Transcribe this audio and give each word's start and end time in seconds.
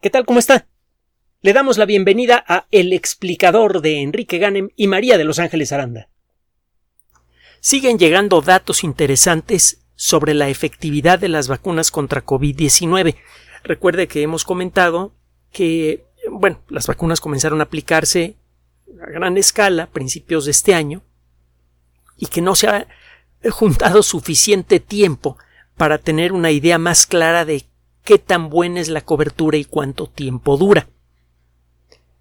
¿Qué 0.00 0.10
tal? 0.10 0.26
¿Cómo 0.26 0.38
está? 0.38 0.66
Le 1.40 1.54
damos 1.54 1.78
la 1.78 1.86
bienvenida 1.86 2.44
a 2.46 2.66
El 2.70 2.92
explicador 2.92 3.80
de 3.80 4.02
Enrique 4.02 4.36
Ganem 4.36 4.68
y 4.76 4.88
María 4.88 5.16
de 5.16 5.24
Los 5.24 5.38
Ángeles 5.38 5.72
Aranda. 5.72 6.10
Siguen 7.60 7.98
llegando 7.98 8.42
datos 8.42 8.84
interesantes 8.84 9.86
sobre 9.94 10.34
la 10.34 10.50
efectividad 10.50 11.18
de 11.18 11.30
las 11.30 11.48
vacunas 11.48 11.90
contra 11.90 12.24
COVID-19. 12.26 13.16
Recuerde 13.64 14.06
que 14.06 14.20
hemos 14.20 14.44
comentado 14.44 15.14
que, 15.50 16.04
bueno, 16.30 16.60
las 16.68 16.86
vacunas 16.86 17.22
comenzaron 17.22 17.60
a 17.60 17.64
aplicarse 17.64 18.36
a 19.00 19.10
gran 19.10 19.38
escala 19.38 19.84
a 19.84 19.90
principios 19.90 20.44
de 20.44 20.50
este 20.50 20.74
año 20.74 21.02
y 22.18 22.26
que 22.26 22.42
no 22.42 22.54
se 22.54 22.68
ha 22.68 22.86
juntado 23.50 24.02
suficiente 24.02 24.78
tiempo 24.78 25.38
para 25.74 25.96
tener 25.96 26.32
una 26.32 26.50
idea 26.50 26.78
más 26.78 27.06
clara 27.06 27.46
de 27.46 27.64
qué 28.06 28.18
tan 28.18 28.48
buena 28.48 28.80
es 28.80 28.88
la 28.88 29.02
cobertura 29.02 29.58
y 29.58 29.64
cuánto 29.64 30.06
tiempo 30.06 30.56
dura. 30.56 30.88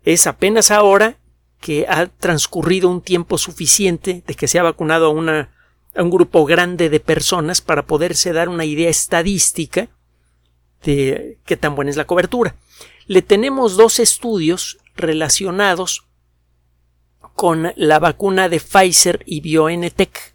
Es 0.03 0.27
apenas 0.27 0.71
ahora 0.71 1.17
que 1.62 1.85
ha 1.88 2.07
transcurrido 2.07 2.89
un 2.89 3.02
tiempo 3.02 3.38
suficiente 3.38 4.23
de 4.26 4.34
que 4.34 4.48
se 4.48 4.59
ha 4.59 4.63
vacunado 4.63 5.17
a, 5.17 5.49
a 5.95 6.03
un 6.03 6.09
grupo 6.09 6.43
grande 6.45 6.90
de 6.90 6.99
personas 6.99 7.62
para 7.62 7.85
poderse 7.85 8.34
dar 8.34 8.49
una 8.49 8.66
idea 8.66 8.90
estadística 8.90 9.88
de 10.84 11.38
qué 11.45 11.55
tan 11.55 11.76
buena 11.76 11.91
es 11.91 11.98
la 11.98 12.07
cobertura. 12.07 12.55
Le 13.05 13.21
tenemos 13.21 13.77
dos 13.77 13.99
estudios 13.99 14.79
relacionados 14.95 16.07
con 17.35 17.73
la 17.76 17.99
vacuna 17.99 18.49
de 18.49 18.59
Pfizer 18.59 19.23
y 19.26 19.41
BioNTech. 19.41 20.34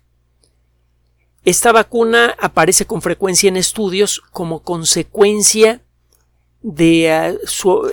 Esta 1.45 1.73
vacuna 1.73 2.37
aparece 2.39 2.87
con 2.87 3.01
frecuencia 3.01 3.49
en 3.49 3.57
estudios 3.57 4.21
como 4.30 4.62
consecuencia 4.62 5.80
ah, 6.63 7.33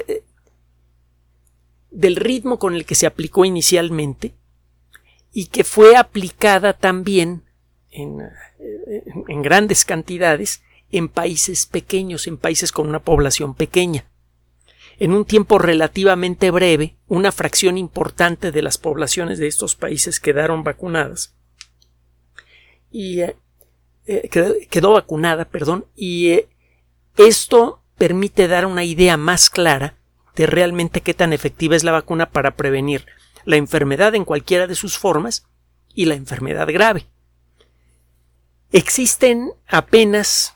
eh, 0.07 0.23
del 1.89 2.15
ritmo 2.17 2.59
con 2.59 2.75
el 2.75 2.85
que 2.85 2.95
se 2.95 3.07
aplicó 3.07 3.45
inicialmente 3.45 4.33
y 5.31 5.45
que 5.45 5.63
fue 5.63 5.95
aplicada 5.95 6.73
también 6.73 7.43
eh, 7.91 9.03
en 9.27 9.41
grandes 9.41 9.85
cantidades 9.85 10.61
en 10.91 11.07
países 11.07 11.65
pequeños, 11.65 12.27
en 12.27 12.37
países 12.37 12.71
con 12.71 12.87
una 12.87 12.99
población 12.99 13.55
pequeña. 13.55 14.05
En 14.99 15.13
un 15.13 15.25
tiempo 15.25 15.57
relativamente 15.59 16.49
breve, 16.51 16.97
una 17.07 17.31
fracción 17.31 17.77
importante 17.77 18.51
de 18.51 18.61
las 18.61 18.77
poblaciones 18.77 19.37
de 19.37 19.47
estos 19.47 19.75
países 19.75 20.19
quedaron 20.19 20.63
vacunadas 20.63 21.36
y 22.91 23.21
eh, 23.21 23.35
eh, 24.05 24.29
quedó, 24.69 24.93
vacunada, 24.93 25.45
perdón, 25.45 25.85
y 25.95 26.29
eh, 26.29 26.49
esto 27.17 27.81
permite 27.97 28.47
dar 28.47 28.65
una 28.65 28.83
idea 28.83 29.17
más 29.17 29.49
clara 29.49 29.97
de 30.35 30.45
realmente 30.45 31.01
qué 31.01 31.13
tan 31.13 31.33
efectiva 31.33 31.75
es 31.75 31.83
la 31.83 31.91
vacuna 31.91 32.29
para 32.29 32.55
prevenir 32.55 33.05
la 33.45 33.55
enfermedad 33.55 34.13
en 34.15 34.25
cualquiera 34.25 34.67
de 34.67 34.75
sus 34.75 34.97
formas 34.97 35.47
y 35.93 36.05
la 36.05 36.15
enfermedad 36.15 36.67
grave. 36.71 37.07
Existen 38.71 39.51
apenas 39.67 40.55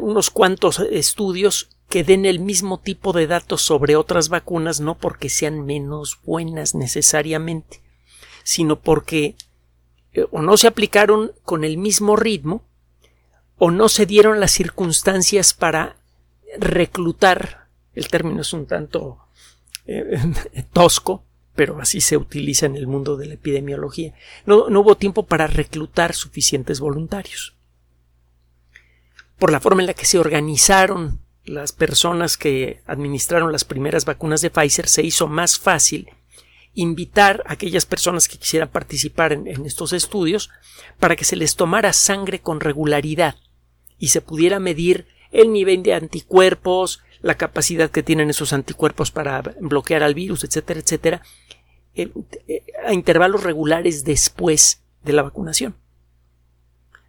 unos 0.00 0.30
cuantos 0.30 0.80
estudios 0.80 1.68
que 1.88 2.02
den 2.02 2.26
el 2.26 2.40
mismo 2.40 2.80
tipo 2.80 3.12
de 3.12 3.26
datos 3.26 3.62
sobre 3.62 3.96
otras 3.96 4.28
vacunas, 4.28 4.80
no 4.80 4.96
porque 4.96 5.28
sean 5.28 5.64
menos 5.64 6.18
buenas 6.24 6.74
necesariamente, 6.74 7.82
sino 8.42 8.80
porque 8.80 9.36
eh, 10.14 10.26
o 10.30 10.42
no 10.42 10.56
se 10.56 10.66
aplicaron 10.66 11.32
con 11.42 11.64
el 11.64 11.76
mismo 11.76 12.16
ritmo 12.16 12.64
o 13.58 13.70
no 13.70 13.88
se 13.88 14.06
dieron 14.06 14.40
las 14.40 14.52
circunstancias 14.52 15.54
para 15.54 15.96
reclutar 16.58 17.68
el 17.94 18.08
término 18.08 18.40
es 18.40 18.52
un 18.52 18.66
tanto 18.66 19.18
eh, 19.86 20.18
tosco 20.72 21.24
pero 21.54 21.80
así 21.80 22.00
se 22.00 22.16
utiliza 22.16 22.66
en 22.66 22.76
el 22.76 22.86
mundo 22.86 23.16
de 23.16 23.26
la 23.26 23.34
epidemiología 23.34 24.14
no, 24.46 24.68
no 24.70 24.80
hubo 24.80 24.96
tiempo 24.96 25.26
para 25.26 25.46
reclutar 25.46 26.14
suficientes 26.14 26.80
voluntarios. 26.80 27.54
Por 29.38 29.50
la 29.52 29.60
forma 29.60 29.82
en 29.82 29.86
la 29.86 29.94
que 29.94 30.06
se 30.06 30.18
organizaron 30.18 31.20
las 31.44 31.72
personas 31.72 32.38
que 32.38 32.80
administraron 32.86 33.52
las 33.52 33.64
primeras 33.64 34.04
vacunas 34.04 34.40
de 34.40 34.50
Pfizer 34.50 34.88
se 34.88 35.02
hizo 35.02 35.26
más 35.26 35.58
fácil 35.58 36.08
invitar 36.74 37.42
a 37.46 37.54
aquellas 37.54 37.86
personas 37.86 38.28
que 38.28 38.38
quisieran 38.38 38.68
participar 38.68 39.32
en, 39.32 39.64
estos 39.64 39.92
estudios 39.92 40.50
para 40.98 41.16
que 41.16 41.24
se 41.24 41.36
les 41.36 41.56
tomara 41.56 41.92
sangre 41.92 42.40
con 42.40 42.60
regularidad 42.60 43.36
y 43.98 44.08
se 44.08 44.20
pudiera 44.20 44.58
medir 44.58 45.06
el 45.30 45.52
nivel 45.52 45.82
de 45.82 45.94
anticuerpos, 45.94 47.02
la 47.22 47.36
capacidad 47.36 47.90
que 47.90 48.02
tienen 48.02 48.30
esos 48.30 48.52
anticuerpos 48.52 49.10
para 49.10 49.42
bloquear 49.60 50.02
al 50.02 50.14
virus, 50.14 50.44
etcétera, 50.44 50.80
etcétera, 50.80 51.22
eh, 51.94 52.10
a 52.84 52.92
intervalos 52.92 53.42
regulares 53.44 54.04
después 54.04 54.82
de 55.04 55.12
la 55.12 55.22
vacunación. 55.22 55.76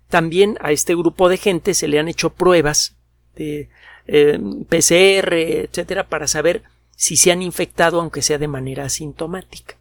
También 0.09 0.57
a 0.61 0.71
este 0.71 0.95
grupo 0.95 1.27
de 1.27 1.37
gente 1.37 1.73
se 1.73 1.87
le 1.87 1.99
han 1.99 2.07
hecho 2.07 2.29
pruebas 2.31 2.95
de 3.35 3.69
eh, 4.07 4.39
PCR, 4.69 5.33
etcétera, 5.33 6.07
para 6.07 6.27
saber 6.27 6.63
si 6.95 7.17
se 7.17 7.31
han 7.31 7.41
infectado 7.41 7.99
aunque 7.99 8.21
sea 8.21 8.37
de 8.37 8.47
manera 8.47 8.85
asintomática. 8.85 9.77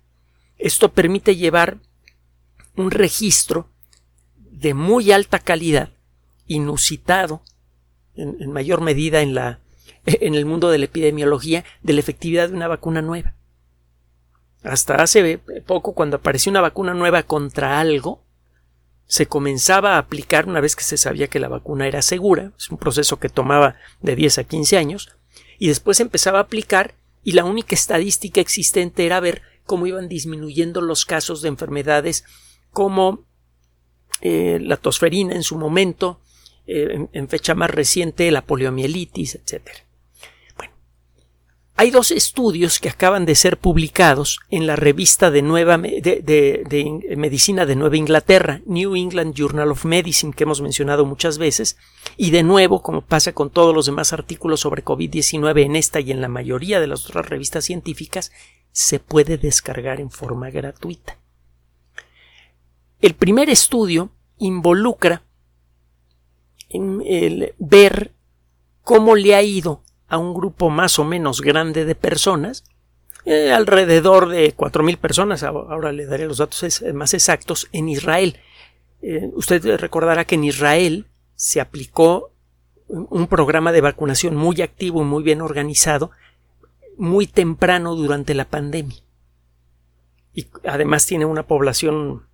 Esto 0.59 0.93
permite 0.93 1.37
llevar 1.37 1.79
un 2.77 2.91
registro 2.91 3.69
de 4.37 4.75
muy 4.75 5.13
alta 5.13 5.39
calidad, 5.39 5.91
inusitado, 6.47 7.43
en, 8.15 8.53
mayor 8.53 8.81
medida 8.81 9.21
en, 9.21 9.35
la, 9.35 9.61
en 10.07 10.35
el 10.35 10.47
mundo 10.47 10.71
de 10.71 10.79
la 10.79 10.85
epidemiología, 10.87 11.65
de 11.83 11.93
la 11.93 12.01
efectividad 12.01 12.49
de 12.49 12.55
una 12.55 12.69
vacuna 12.69 13.03
nueva. 13.03 13.35
Hasta 14.63 14.95
hace 14.95 15.39
poco, 15.67 15.93
cuando 15.93 16.17
apareció 16.17 16.51
una 16.51 16.63
vacuna 16.63 16.95
nueva 16.95 17.23
contra 17.23 17.81
algo, 17.81 18.25
se 19.07 19.27
comenzaba 19.27 19.95
a 19.95 19.99
aplicar 19.99 20.49
una 20.49 20.61
vez 20.61 20.75
que 20.75 20.85
se 20.85 20.97
sabía 20.97 21.29
que 21.29 21.39
la 21.39 21.49
vacuna 21.49 21.87
era 21.87 22.01
segura, 22.01 22.53
es 22.57 22.71
un 22.71 22.79
proceso 22.79 23.19
que 23.19 23.29
tomaba 23.29 23.77
de 24.01 24.17
10 24.17 24.39
a 24.39 24.45
15 24.45 24.79
años, 24.79 25.15
y 25.59 25.69
después 25.69 26.01
empezaba 26.01 26.39
a 26.39 26.43
aplicar 26.43 26.95
y 27.25 27.33
la 27.33 27.45
única 27.45 27.75
estadística 27.75 28.41
existente 28.41 29.07
era 29.07 29.19
ver 29.19 29.43
cómo 29.65 29.87
iban 29.87 30.09
disminuyendo 30.09 30.81
los 30.81 31.05
casos 31.05 31.43
de 31.43 31.49
enfermedades 31.49 32.25
como 32.71 33.27
eh, 34.21 34.59
la 34.61 34.77
tosferina 34.77 35.35
en 35.35 35.43
su 35.43 35.57
momento, 35.57 36.21
eh, 36.67 37.07
en, 37.13 37.29
fecha 37.29 37.55
más 37.55 37.71
reciente 37.71 38.31
la 38.31 38.45
poliomielitis, 38.47 39.35
etc. 39.35 39.84
Hay 41.77 41.91
dos 41.91 42.13
estudios 42.13 42.79
que 42.79 42.89
acaban 42.89 43.27
de 43.27 43.35
ser 43.35 43.59
publicados 43.59 44.39
en 44.49 44.69
la 44.69 44.77
revista 44.77 45.33
de, 45.33 45.43
Nueva, 45.43 45.77
Medicina 45.77 47.67
de 47.67 47.75
Nueva 47.75 47.97
Inglaterra, 47.97 48.61
New 48.65 48.95
England 48.95 49.35
Journal 49.35 49.73
of 49.73 49.85
Medicine, 49.85 50.33
que 50.33 50.45
hemos 50.45 50.61
mencionado 50.61 51.05
muchas 51.05 51.37
veces, 51.37 51.77
y 52.17 52.31
de 52.31 52.45
nuevo, 52.45 52.81
como 52.81 53.01
pasa 53.01 53.33
con 53.33 53.51
todos 53.51 53.75
los 53.75 53.87
demás 53.87 54.13
artículos 54.13 54.61
sobre 54.61 54.85
COVID-19 54.85 55.65
en 55.65 55.75
esta 55.75 55.99
y 55.99 56.13
en 56.13 56.21
la 56.21 56.29
mayoría 56.29 56.79
de 56.79 56.87
las 56.87 57.07
otras 57.07 57.29
revistas 57.29 57.65
científicas, 57.65 58.31
se 58.71 59.01
puede 59.01 59.37
descargar 59.37 60.01
en 60.01 60.13
forma 60.13 60.51
gratuita. 60.51 61.19
El 63.01 63.15
primer 63.15 63.51
estudio 63.51 64.11
involucra 64.39 65.25
el 66.71 67.53
ver 67.59 68.15
cómo 68.83 69.17
le 69.17 69.35
ha 69.35 69.43
ido 69.43 69.83
a 70.15 70.19
un 70.19 70.35
grupo 70.35 70.71
más 70.71 70.99
o 70.99 71.05
menos 71.05 71.41
grande 71.41 71.85
de 71.85 71.95
personas, 71.95 72.65
eh, 73.25 73.53
alrededor 73.53 74.29
de 74.29 74.55
4.000 74.55 74.99
personas, 74.99 75.43
ahora 75.43 75.93
le 75.93 76.07
daré 76.07 76.27
los 76.27 76.39
datos 76.39 76.83
más 76.95 77.15
exactos, 77.15 77.69
en 77.73 77.89
Israel. 77.89 78.39
Eh, 79.03 79.31
usted 79.35 79.79
recordará 79.79 80.25
que 80.25 80.35
en 80.35 80.45
Israel 80.45 81.07
se 81.35 81.61
aplicó 81.61 82.31
un 82.89 83.27
programa 83.27 83.73
de 83.73 83.81
vacunación 83.81 84.37
muy 84.37 84.61
activo 84.63 85.03
y 85.03 85.05
muy 85.05 85.23
bien 85.23 85.41
organizado 85.41 86.11
muy 86.97 87.27
temprano 87.27 87.95
durante 87.95 88.35
la 88.35 88.45
pandemia. 88.45 88.99
Y 90.33 90.47
además 90.65 91.07
tiene 91.07 91.25
una 91.25 91.47
población 91.47 92.27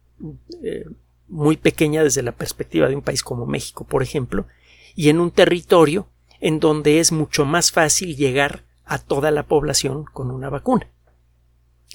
eh, 0.62 0.84
muy 1.28 1.56
pequeña 1.56 2.02
desde 2.02 2.22
la 2.22 2.32
perspectiva 2.32 2.88
de 2.88 2.96
un 2.96 3.02
país 3.02 3.22
como 3.22 3.46
México, 3.46 3.84
por 3.84 4.02
ejemplo, 4.02 4.46
y 4.94 5.08
en 5.08 5.20
un 5.20 5.30
territorio 5.30 6.08
en 6.40 6.58
donde 6.60 7.00
es 7.00 7.12
mucho 7.12 7.44
más 7.44 7.70
fácil 7.70 8.16
llegar 8.16 8.64
a 8.84 8.98
toda 8.98 9.30
la 9.30 9.44
población 9.44 10.04
con 10.04 10.30
una 10.30 10.50
vacuna, 10.50 10.88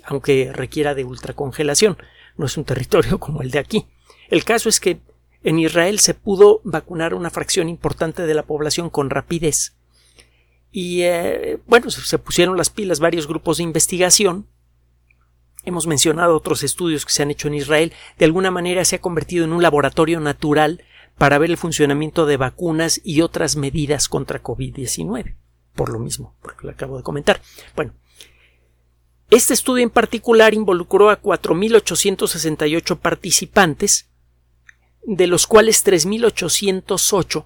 aunque 0.05 0.51
requiera 0.53 0.93
de 0.93 1.03
ultracongelación. 1.03 1.97
No 2.37 2.45
es 2.45 2.57
un 2.57 2.65
territorio 2.65 3.19
como 3.19 3.41
el 3.41 3.51
de 3.51 3.59
aquí. 3.59 3.87
El 4.29 4.43
caso 4.43 4.69
es 4.69 4.79
que 4.79 4.99
en 5.43 5.59
Israel 5.59 5.99
se 5.99 6.13
pudo 6.13 6.61
vacunar 6.63 7.13
una 7.13 7.29
fracción 7.29 7.69
importante 7.69 8.25
de 8.25 8.33
la 8.33 8.43
población 8.43 8.89
con 8.89 9.09
rapidez. 9.09 9.75
Y 10.71 11.03
eh, 11.03 11.59
bueno, 11.67 11.89
se 11.89 12.17
pusieron 12.17 12.57
las 12.57 12.69
pilas 12.69 12.99
varios 12.99 13.27
grupos 13.27 13.57
de 13.57 13.63
investigación. 13.63 14.47
Hemos 15.63 15.87
mencionado 15.87 16.35
otros 16.35 16.63
estudios 16.63 17.05
que 17.05 17.11
se 17.11 17.23
han 17.23 17.31
hecho 17.31 17.47
en 17.47 17.53
Israel. 17.55 17.93
De 18.17 18.25
alguna 18.25 18.51
manera 18.51 18.83
se 18.85 18.97
ha 18.97 19.01
convertido 19.01 19.45
en 19.45 19.53
un 19.53 19.63
laboratorio 19.63 20.19
natural 20.19 20.83
para 21.17 21.37
ver 21.37 21.49
el 21.49 21.57
funcionamiento 21.57 22.25
de 22.25 22.37
vacunas 22.37 22.99
y 23.03 23.21
otras 23.21 23.55
medidas 23.55 24.09
contra 24.09 24.43
COVID-19. 24.43 25.35
por 25.75 25.89
lo 25.89 25.99
mismo, 25.99 26.33
porque 26.41 26.65
lo 26.67 26.71
acabo 26.71 26.95
de 26.95 27.03
comentar. 27.03 27.41
Bueno, 27.75 27.93
este 29.29 29.53
estudio 29.53 29.83
en 29.83 29.89
particular 29.89 30.53
involucró 30.53 31.09
a 31.09 31.21
4.868 31.21 32.97
participantes, 32.97 34.07
de 35.03 35.27
los 35.27 35.47
cuales 35.47 35.85
3.808 35.85 37.45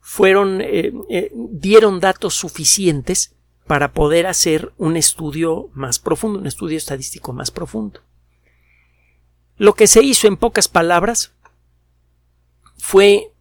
fueron, 0.00 0.62
eh, 0.62 0.92
eh, 1.10 1.30
dieron 1.34 2.00
datos 2.00 2.34
suficientes 2.34 3.34
para 3.66 3.92
poder 3.92 4.26
hacer 4.26 4.72
un 4.78 4.96
estudio 4.96 5.68
más 5.74 5.98
profundo, 5.98 6.38
un 6.38 6.46
estudio 6.46 6.78
estadístico 6.78 7.32
más 7.32 7.50
profundo. 7.50 8.00
Lo 9.56 9.74
que 9.74 9.86
se 9.86 10.02
hizo 10.02 10.26
en 10.26 10.38
pocas 10.38 10.68
palabras 10.68 11.34
fue 12.80 13.32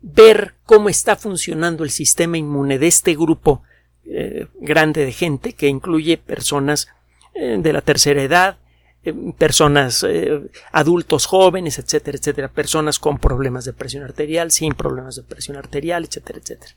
ver 0.00 0.54
cómo 0.64 0.88
está 0.88 1.16
funcionando 1.16 1.84
el 1.84 1.90
sistema 1.90 2.38
inmune 2.38 2.78
de 2.78 2.86
este 2.86 3.14
grupo 3.14 3.62
eh, 4.08 4.46
grande 4.60 5.04
de 5.04 5.12
gente 5.12 5.54
que 5.54 5.66
incluye 5.66 6.16
personas 6.16 6.88
eh, 7.34 7.58
de 7.60 7.72
la 7.72 7.80
tercera 7.80 8.22
edad, 8.22 8.58
eh, 9.02 9.12
personas 9.36 10.06
adultos 10.70 11.26
jóvenes, 11.26 11.80
etcétera, 11.80 12.16
etcétera, 12.18 12.48
personas 12.48 13.00
con 13.00 13.18
problemas 13.18 13.64
de 13.64 13.72
presión 13.72 14.04
arterial, 14.04 14.52
sin 14.52 14.74
problemas 14.74 15.16
de 15.16 15.24
presión 15.24 15.56
arterial, 15.56 16.04
etcétera, 16.04 16.38
etcétera. 16.38 16.76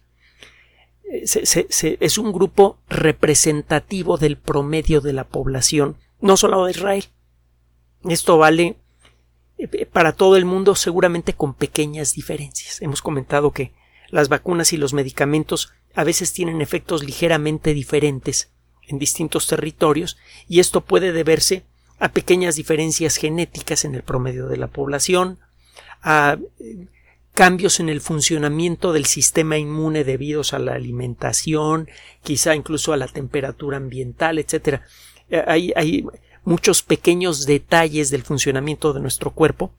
es 2.02 2.18
un 2.18 2.32
grupo 2.32 2.80
representativo 2.90 4.18
del 4.18 4.38
promedio 4.38 5.02
de 5.02 5.14
la 5.14 5.26
población, 5.26 5.98
no 6.22 6.36
solo 6.36 6.66
de 6.66 6.72
Israel. 6.72 7.06
Esto 8.06 8.38
vale 8.40 8.78
para 9.92 10.14
todo 10.14 10.36
el 10.36 10.46
mundo 10.46 10.76
seguramente 10.76 11.34
con 11.34 11.54
pequeñas 11.54 12.14
diferencias. 12.14 12.82
Hemos 12.82 13.02
comentado 13.02 13.52
que 13.52 13.74
las 14.10 14.30
vacunas 14.30 14.74
y 14.74 14.78
los 14.78 14.94
medicamentos 14.94 15.74
a 15.96 16.04
veces 16.04 16.34
tienen 16.34 16.62
efectos 16.62 17.04
ligeramente 17.04 17.74
diferentes 17.74 18.52
en 18.88 19.00
distintos 19.00 19.48
territorios 19.48 20.18
y 20.48 20.60
esto 20.60 20.82
puede 20.82 21.12
deberse 21.12 21.64
a 22.00 22.10
pequeñas 22.10 22.56
diferencias 22.56 23.18
genéticas 23.18 23.86
en 23.86 23.96
el 23.96 24.04
promedio 24.04 24.48
de 24.48 24.58
la 24.58 24.68
población, 24.68 25.40
a 26.02 26.38
eh, 26.60 26.88
cambios 27.34 27.80
en 27.80 27.90
el 27.90 28.02
funcionamiento 28.02 28.94
del 28.94 29.06
sistema 29.06 29.58
inmune 29.58 30.04
debidos 30.04 30.54
a 30.54 30.60
la 30.60 30.74
alimentación, 30.74 31.90
quizá 32.24 32.56
incluso 32.56 32.94
a 32.94 32.98
la 32.98 33.08
temperatura 33.08 33.78
ambiental, 33.78 34.40
etc. 34.40 34.82
Eh, 35.30 35.44
hay, 35.46 35.74
hay 35.76 36.06
muchos 36.50 36.82
pequeños 36.82 37.46
detalles 37.46 38.10
del 38.10 38.24
funcionamiento 38.24 38.92
de 38.94 39.00
nuestro 39.00 39.30
cuerpo 39.30 39.72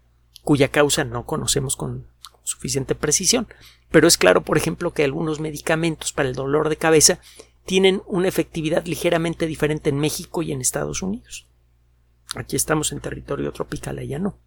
cuya 0.44 0.68
causa 0.68 1.02
no 1.02 1.26
conocemos 1.26 1.74
con 1.74 2.06
suficiente 2.44 2.94
precisión. 2.94 3.48
Pero 3.90 4.06
es 4.06 4.16
claro, 4.16 4.42
por 4.42 4.56
ejemplo, 4.56 4.92
que 4.92 5.02
algunos 5.02 5.40
medicamentos 5.40 6.12
para 6.12 6.28
el 6.28 6.36
dolor 6.36 6.68
de 6.68 6.76
cabeza 6.76 7.18
tienen 7.66 8.02
una 8.06 8.28
efectividad 8.28 8.86
ligeramente 8.86 9.48
diferente 9.48 9.90
en 9.90 9.98
México 9.98 10.42
y 10.42 10.52
en 10.52 10.60
Estados 10.60 11.02
Unidos. 11.02 11.48
Aquí 12.36 12.54
estamos 12.54 12.92
en 12.92 13.00
territorio 13.00 13.50
tropical, 13.50 13.98
allá 13.98 14.20
no. 14.20 14.38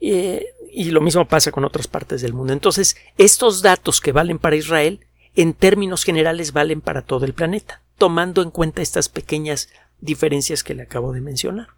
Eh, 0.00 0.54
y 0.72 0.92
lo 0.92 1.00
mismo 1.00 1.26
pasa 1.26 1.50
con 1.50 1.64
otras 1.64 1.88
partes 1.88 2.22
del 2.22 2.32
mundo. 2.32 2.52
Entonces, 2.52 2.96
estos 3.18 3.60
datos 3.60 4.00
que 4.00 4.12
valen 4.12 4.38
para 4.38 4.54
Israel, 4.54 5.00
en 5.34 5.52
términos 5.52 6.04
generales, 6.04 6.52
valen 6.52 6.80
para 6.80 7.02
todo 7.02 7.24
el 7.24 7.34
planeta, 7.34 7.82
tomando 7.98 8.40
en 8.40 8.52
cuenta 8.52 8.82
estas 8.82 9.08
pequeñas 9.08 9.68
diferencias 10.00 10.64
que 10.64 10.74
le 10.74 10.82
acabo 10.82 11.12
de 11.12 11.20
mencionar. 11.20 11.68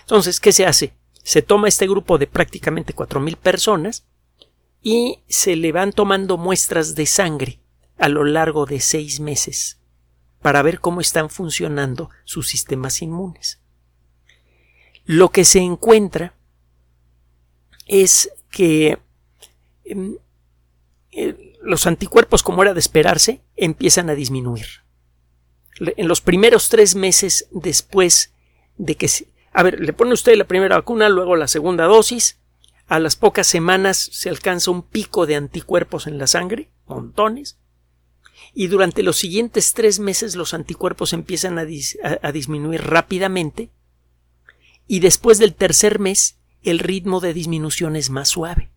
Entonces, 0.00 0.40
¿qué 0.40 0.52
se 0.52 0.66
hace? 0.66 0.94
Se 1.22 1.42
toma 1.42 1.68
este 1.68 1.86
grupo 1.86 2.18
de 2.18 2.26
prácticamente 2.26 2.94
4.000 2.94 3.36
personas 3.36 4.04
y 4.82 5.20
se 5.28 5.56
le 5.56 5.72
van 5.72 5.92
tomando 5.92 6.36
muestras 6.36 6.94
de 6.94 7.06
sangre 7.06 7.60
a 7.98 8.08
lo 8.08 8.24
largo 8.24 8.66
de 8.66 8.80
seis 8.80 9.20
meses 9.20 9.78
para 10.40 10.62
ver 10.62 10.80
cómo 10.80 11.00
están 11.00 11.30
funcionando 11.30 12.10
sus 12.24 12.48
sistemas 12.48 13.00
inmunes. 13.00 13.60
Lo 15.04 15.30
que 15.30 15.44
se 15.44 15.60
encuentra 15.60 16.34
es 17.86 18.32
que 18.50 18.98
em, 19.84 20.16
eh, 21.12 21.54
los 21.62 21.86
anticuerpos, 21.86 22.42
como 22.42 22.62
era 22.62 22.74
de 22.74 22.80
esperarse, 22.80 23.40
empiezan 23.56 24.10
a 24.10 24.14
disminuir 24.14 24.81
en 25.96 26.08
los 26.08 26.20
primeros 26.20 26.68
tres 26.68 26.94
meses 26.94 27.48
después 27.50 28.32
de 28.76 28.96
que 28.96 29.08
a 29.52 29.62
ver, 29.62 29.80
le 29.80 29.92
pone 29.92 30.12
usted 30.12 30.36
la 30.36 30.46
primera 30.46 30.76
vacuna, 30.76 31.08
luego 31.08 31.36
la 31.36 31.48
segunda 31.48 31.84
dosis, 31.84 32.38
a 32.88 32.98
las 32.98 33.16
pocas 33.16 33.46
semanas 33.46 33.98
se 34.12 34.28
alcanza 34.28 34.70
un 34.70 34.82
pico 34.82 35.26
de 35.26 35.36
anticuerpos 35.36 36.06
en 36.06 36.18
la 36.18 36.26
sangre, 36.26 36.70
montones, 36.86 37.58
y 38.54 38.66
durante 38.66 39.02
los 39.02 39.16
siguientes 39.16 39.72
tres 39.72 39.98
meses 39.98 40.36
los 40.36 40.54
anticuerpos 40.54 41.12
empiezan 41.12 41.58
a, 41.58 41.62
a 41.62 42.32
disminuir 42.32 42.82
rápidamente, 42.82 43.70
y 44.86 45.00
después 45.00 45.38
del 45.38 45.54
tercer 45.54 45.98
mes 45.98 46.38
el 46.62 46.78
ritmo 46.78 47.20
de 47.20 47.34
disminución 47.34 47.96
es 47.96 48.10
más 48.10 48.28
suave. 48.28 48.70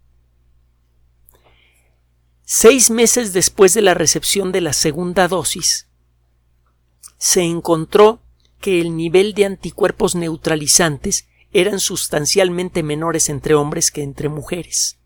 Seis 2.44 2.90
meses 2.90 3.34
después 3.34 3.74
de 3.74 3.82
la 3.82 3.94
recepción 3.96 4.52
de 4.52 4.62
la 4.62 4.74
segunda 4.74 5.28
dosis, 5.28 5.88
se 7.18 7.42
encontró 7.44 8.20
que 8.60 8.82
el 8.82 8.96
nivel 8.96 9.34
de 9.34 9.46
anticuerpos 9.46 10.16
neutralizantes 10.16 11.28
eran 11.54 11.80
sustancialmente 11.80 12.84
menores 12.84 13.30
entre 13.30 13.56
hombres 13.56 13.92
que 13.92 14.04
entre 14.04 14.28
mujeres. 14.28 14.98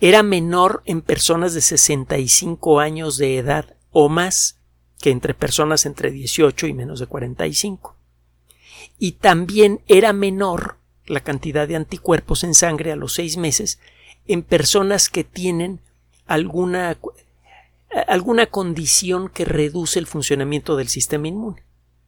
Era 0.00 0.22
menor 0.22 0.82
en 0.84 1.02
personas 1.02 1.54
de 1.54 1.60
65 1.60 2.80
años 2.80 3.16
de 3.16 3.38
edad 3.38 3.76
o 3.90 4.08
más 4.08 4.58
que 5.00 5.10
entre 5.10 5.34
personas 5.34 5.86
entre 5.86 6.10
18 6.10 6.66
y 6.66 6.74
menos 6.74 7.00
de 7.00 7.06
45. 7.06 7.96
Y 8.98 9.12
también 9.12 9.80
era 9.88 10.12
menor 10.12 10.76
la 11.06 11.20
cantidad 11.20 11.66
de 11.66 11.76
anticuerpos 11.76 12.44
en 12.44 12.54
sangre 12.54 12.92
a 12.92 12.96
los 12.96 13.14
seis 13.14 13.36
meses 13.36 13.78
en 14.26 14.42
personas 14.42 15.08
que 15.08 15.24
tienen 15.24 15.80
alguna 16.26 16.96
alguna 18.06 18.46
condición 18.46 19.28
que 19.28 19.44
reduce 19.44 19.98
el 19.98 20.06
funcionamiento 20.06 20.76
del 20.76 20.88
sistema 20.88 21.28
inmune. 21.28 21.64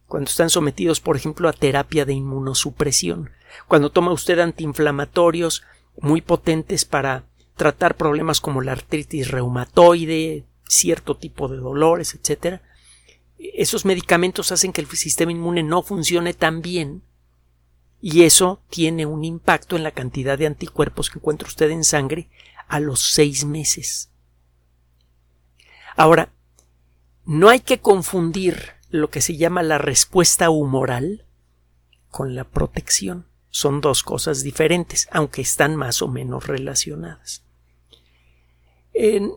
Cuando 0.06 0.28
están 0.28 0.50
sometidos, 0.50 1.00
por 1.00 1.16
ejemplo, 1.16 1.48
a 1.48 1.52
terapia 1.52 2.04
de 2.04 2.12
inmunosupresión, 2.12 3.30
cuando 3.66 3.90
toma 3.90 4.12
usted 4.12 4.38
antiinflamatorios 4.38 5.62
muy 6.00 6.20
potentes 6.20 6.84
para 6.84 7.24
tratar 7.56 7.96
problemas 7.96 8.40
como 8.40 8.60
la 8.60 8.72
artritis 8.72 9.30
reumatoide, 9.30 10.44
cierto 10.68 11.16
tipo 11.16 11.48
de 11.48 11.58
dolores, 11.58 12.14
etc. 12.14 12.60
Esos 13.38 13.84
medicamentos 13.84 14.52
hacen 14.52 14.72
que 14.72 14.80
el 14.80 14.88
sistema 14.88 15.32
inmune 15.32 15.62
no 15.62 15.82
funcione 15.82 16.34
tan 16.34 16.62
bien 16.62 17.02
y 18.00 18.24
eso 18.24 18.62
tiene 18.68 19.06
un 19.06 19.24
impacto 19.24 19.76
en 19.76 19.82
la 19.82 19.92
cantidad 19.92 20.38
de 20.38 20.46
anticuerpos 20.46 21.10
que 21.10 21.18
encuentra 21.18 21.48
usted 21.48 21.70
en 21.70 21.84
sangre 21.84 22.28
a 22.68 22.80
los 22.80 23.00
seis 23.00 23.44
meses. 23.44 24.11
Ahora, 26.02 26.32
no 27.26 27.48
hay 27.48 27.60
que 27.60 27.78
confundir 27.78 28.72
lo 28.90 29.08
que 29.08 29.20
se 29.20 29.36
llama 29.36 29.62
la 29.62 29.78
respuesta 29.78 30.50
humoral 30.50 31.26
con 32.10 32.34
la 32.34 32.42
protección. 32.42 33.28
Son 33.50 33.80
dos 33.80 34.02
cosas 34.02 34.42
diferentes, 34.42 35.06
aunque 35.12 35.42
están 35.42 35.76
más 35.76 36.02
o 36.02 36.08
menos 36.08 36.48
relacionadas. 36.48 37.44
En, 38.92 39.30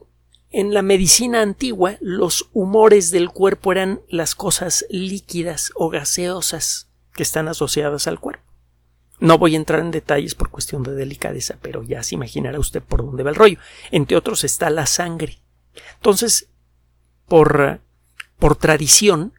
en 0.49 0.73
la 0.73 0.81
medicina 0.81 1.43
antigua, 1.43 1.97
los 2.01 2.49
humores 2.51 3.11
del 3.11 3.29
cuerpo 3.29 3.71
eran 3.71 4.01
las 4.09 4.33
cosas 4.33 4.87
líquidas 4.89 5.71
o 5.75 5.91
gaseosas 5.91 6.89
que 7.13 7.21
están 7.21 7.47
asociadas 7.47 8.07
al 8.07 8.19
cuerpo. 8.19 8.43
No 9.19 9.37
voy 9.37 9.53
a 9.53 9.57
entrar 9.57 9.81
en 9.81 9.91
detalles 9.91 10.33
por 10.33 10.49
cuestión 10.49 10.81
de 10.81 10.95
delicadeza, 10.95 11.59
pero 11.61 11.83
ya 11.83 12.01
se 12.01 12.15
imaginará 12.15 12.57
usted 12.57 12.81
por 12.81 13.05
dónde 13.05 13.21
va 13.21 13.29
el 13.29 13.35
rollo. 13.35 13.59
Entre 13.91 14.17
otros 14.17 14.43
está 14.43 14.71
la 14.71 14.87
sangre. 14.87 15.37
Entonces, 15.97 16.49
por, 17.27 17.81
por 18.39 18.55
tradición, 18.55 19.33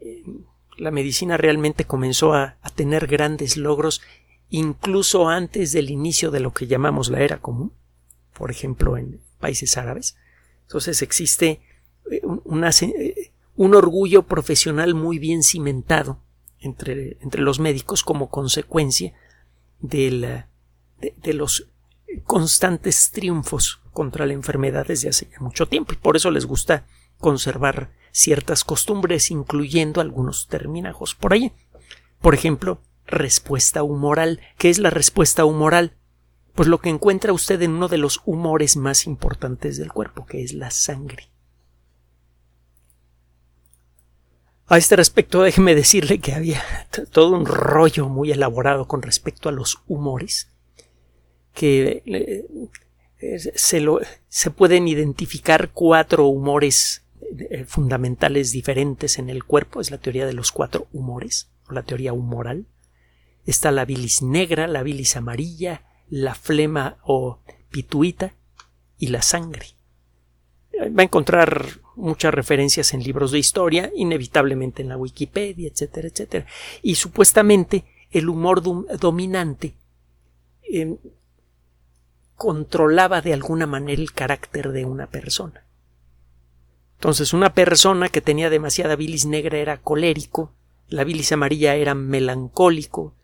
eh, 0.00 0.22
la 0.76 0.90
medicina 0.90 1.36
realmente 1.36 1.84
comenzó 1.84 2.34
a, 2.34 2.56
tener 2.74 3.06
grandes 3.06 3.56
logros 3.56 4.02
incluso 4.50 5.30
antes 5.30 5.72
del 5.72 5.88
inicio 5.88 6.30
de 6.30 6.40
lo 6.40 6.52
que 6.52 6.66
llamamos 6.66 7.08
la 7.08 7.22
era 7.22 7.38
común, 7.38 7.72
por 8.34 8.50
ejemplo 8.50 8.98
en 8.98 9.20
países 9.40 9.78
árabes. 9.78 10.16
Entonces 10.62 11.00
existe 11.00 11.60
eh, 12.10 12.20
eh, 12.20 13.30
un 13.56 13.74
orgullo 13.74 14.24
profesional 14.24 14.94
muy 14.94 15.18
bien 15.18 15.42
cimentado 15.42 16.20
entre, 16.60 17.16
entre 17.22 17.40
los 17.40 17.58
médicos 17.58 18.04
como 18.04 18.28
consecuencia 18.28 19.14
de, 19.80 20.44
de 21.00 21.32
los 21.32 21.70
constantes 22.24 23.10
triunfos 23.10 23.80
contra 23.96 24.26
la 24.26 24.34
enfermedad 24.34 24.86
desde 24.86 25.08
hace 25.08 25.30
mucho 25.40 25.68
tiempo 25.68 25.94
y 25.94 25.96
por 25.96 26.16
eso 26.16 26.30
les 26.30 26.44
gusta 26.44 26.84
conservar 27.16 27.92
ciertas 28.12 28.62
costumbres, 28.62 29.30
incluyendo 29.30 30.02
algunos 30.02 30.48
terminajos 30.48 31.14
por 31.14 31.32
ahí. 31.32 31.50
Por 32.20 32.34
ejemplo, 32.34 32.82
respuesta 33.06 33.82
humoral. 33.82 34.40
¿Qué 34.58 34.68
es 34.68 34.78
la 34.78 34.90
respuesta 34.90 35.46
humoral? 35.46 35.96
Pues 36.54 36.68
lo 36.68 36.78
que 36.78 36.90
encuentra 36.90 37.32
usted 37.32 37.62
en 37.62 37.70
uno 37.70 37.88
de 37.88 37.96
los 37.96 38.20
humores 38.26 38.76
más 38.76 39.06
importantes 39.06 39.78
del 39.78 39.90
cuerpo, 39.90 40.26
que 40.26 40.42
es 40.42 40.52
la 40.52 40.70
sangre. 40.70 41.30
A 44.66 44.76
este 44.76 44.96
respecto, 44.96 45.42
déjeme 45.42 45.74
decirle 45.74 46.18
que 46.18 46.34
había 46.34 46.62
todo 47.12 47.34
un 47.34 47.46
rollo 47.46 48.10
muy 48.10 48.30
elaborado 48.30 48.86
con 48.86 49.00
respecto 49.00 49.48
a 49.48 49.52
los 49.52 49.78
humores, 49.86 50.50
que 51.54 52.02
eh, 52.04 52.44
se, 53.18 53.86
se 54.28 54.50
pueden 54.50 54.88
identificar 54.88 55.70
cuatro 55.72 56.26
humores 56.26 57.06
eh, 57.50 57.64
fundamentales 57.64 58.52
diferentes 58.52 59.18
en 59.18 59.30
el 59.30 59.44
cuerpo, 59.44 59.80
es 59.80 59.90
la 59.90 59.98
teoría 59.98 60.26
de 60.26 60.32
los 60.32 60.52
cuatro 60.52 60.86
humores, 60.92 61.50
o 61.68 61.72
la 61.72 61.82
teoría 61.82 62.12
humoral. 62.12 62.66
Está 63.44 63.70
la 63.70 63.84
bilis 63.84 64.22
negra, 64.22 64.66
la 64.66 64.82
bilis 64.82 65.16
amarilla, 65.16 65.82
la 66.08 66.34
flema 66.34 66.98
o 67.02 67.40
pituita 67.70 68.34
y 68.98 69.08
la 69.08 69.22
sangre. 69.22 69.66
Va 70.74 71.02
a 71.02 71.04
encontrar 71.04 71.64
muchas 71.94 72.34
referencias 72.34 72.92
en 72.92 73.02
libros 73.02 73.32
de 73.32 73.38
historia, 73.38 73.90
inevitablemente 73.94 74.82
en 74.82 74.88
la 74.88 74.96
Wikipedia, 74.96 75.68
etcétera, 75.68 76.08
etcétera. 76.08 76.46
Y 76.82 76.96
supuestamente 76.96 77.84
el 78.10 78.28
humor 78.28 78.62
dominante 78.62 79.74
em, 80.62 80.98
controlaba 82.36 83.22
de 83.22 83.32
alguna 83.32 83.66
manera 83.66 84.00
el 84.00 84.12
carácter 84.12 84.72
de 84.72 84.84
una 84.84 85.06
persona. 85.06 85.64
Entonces, 86.98 87.32
una 87.32 87.52
persona 87.52 88.08
que 88.08 88.20
tenía 88.20 88.50
demasiada 88.50 88.96
bilis 88.96 89.26
negra 89.26 89.58
era 89.58 89.78
colérico, 89.78 90.52
la 90.88 91.04
bilis 91.04 91.32
amarilla 91.32 91.74
era 91.74 91.94
melancólico, 91.94 93.14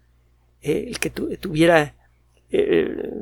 eh, 0.61 0.87
el 0.88 0.99
que 0.99 1.11
tuviera. 1.11 1.95
Eh, 2.50 3.12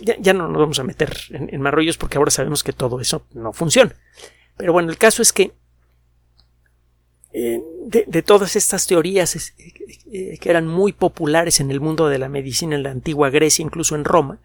ya, 0.00 0.32
no 0.32 0.48
nos 0.48 0.60
vamos 0.60 0.78
a 0.78 0.84
meter 0.84 1.16
en, 1.30 1.52
en 1.52 1.96
porque 1.98 2.18
ahora 2.18 2.30
sabemos 2.30 2.62
que 2.62 2.72
todo 2.72 3.00
eso 3.00 3.26
no 3.34 3.52
funciona. 3.52 3.94
Pero 4.56 4.72
bueno, 4.72 4.90
el 4.90 4.98
caso 4.98 5.22
es 5.22 5.32
que 5.32 5.52
eh, 7.32 7.62
de, 7.88 8.22
todas 8.22 8.54
estas 8.56 8.86
teorías 8.86 9.54
que 10.10 10.50
eran 10.50 10.66
muy 10.66 10.92
populares 10.92 11.60
en 11.60 11.70
el 11.70 11.80
mundo 11.80 12.08
de 12.08 12.18
la 12.18 12.28
medicina 12.28 12.76
en 12.76 12.82
la 12.82 12.90
antigua 12.90 13.30
Grecia, 13.30 13.62
incluso 13.62 13.94
en 13.94 14.04
Roma, 14.04 14.40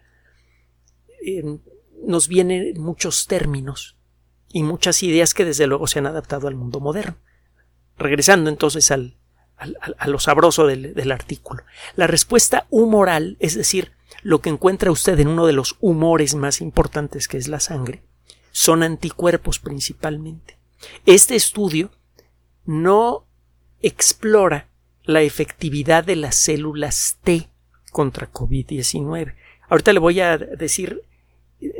nos 2.06 2.28
vienen 2.28 2.80
muchos 2.80 3.26
términos 3.26 3.96
y 4.50 4.62
muchas 4.62 5.02
ideas 5.02 5.34
que 5.34 5.44
desde 5.44 5.66
luego 5.66 5.86
se 5.86 5.98
han 5.98 6.06
adaptado 6.06 6.48
al 6.48 6.54
mundo 6.54 6.80
moderno. 6.80 7.16
Regresando 7.98 8.50
entonces 8.50 8.90
al, 8.90 9.16
a 9.56 10.08
lo 10.08 10.18
sabroso 10.18 10.66
del, 10.66 10.94
del, 10.94 11.12
artículo. 11.12 11.64
La 11.96 12.06
respuesta 12.06 12.66
humoral, 12.70 13.36
es 13.40 13.54
decir, 13.54 13.92
lo 14.22 14.40
que 14.40 14.50
encuentra 14.50 14.90
usted 14.90 15.18
en 15.20 15.28
uno 15.28 15.46
de 15.46 15.52
los 15.52 15.76
humores 15.80 16.34
más 16.34 16.60
importantes 16.60 17.28
que 17.28 17.36
es 17.36 17.48
la 17.48 17.60
sangre, 17.60 18.02
son 18.52 18.82
anticuerpos 18.82 19.58
principalmente. 19.58 20.58
Este 21.06 21.36
estudio 21.36 21.90
no 22.64 23.26
explora 23.86 24.68
la 25.04 25.20
efectividad 25.20 26.04
de 26.04 26.16
las 26.16 26.36
células 26.36 27.18
T 27.22 27.48
contra 27.92 28.32
COVID-19. 28.32 29.34
Ahorita 29.68 29.92
le 29.92 29.98
voy 29.98 30.20
a 30.20 30.38
decir 30.38 31.02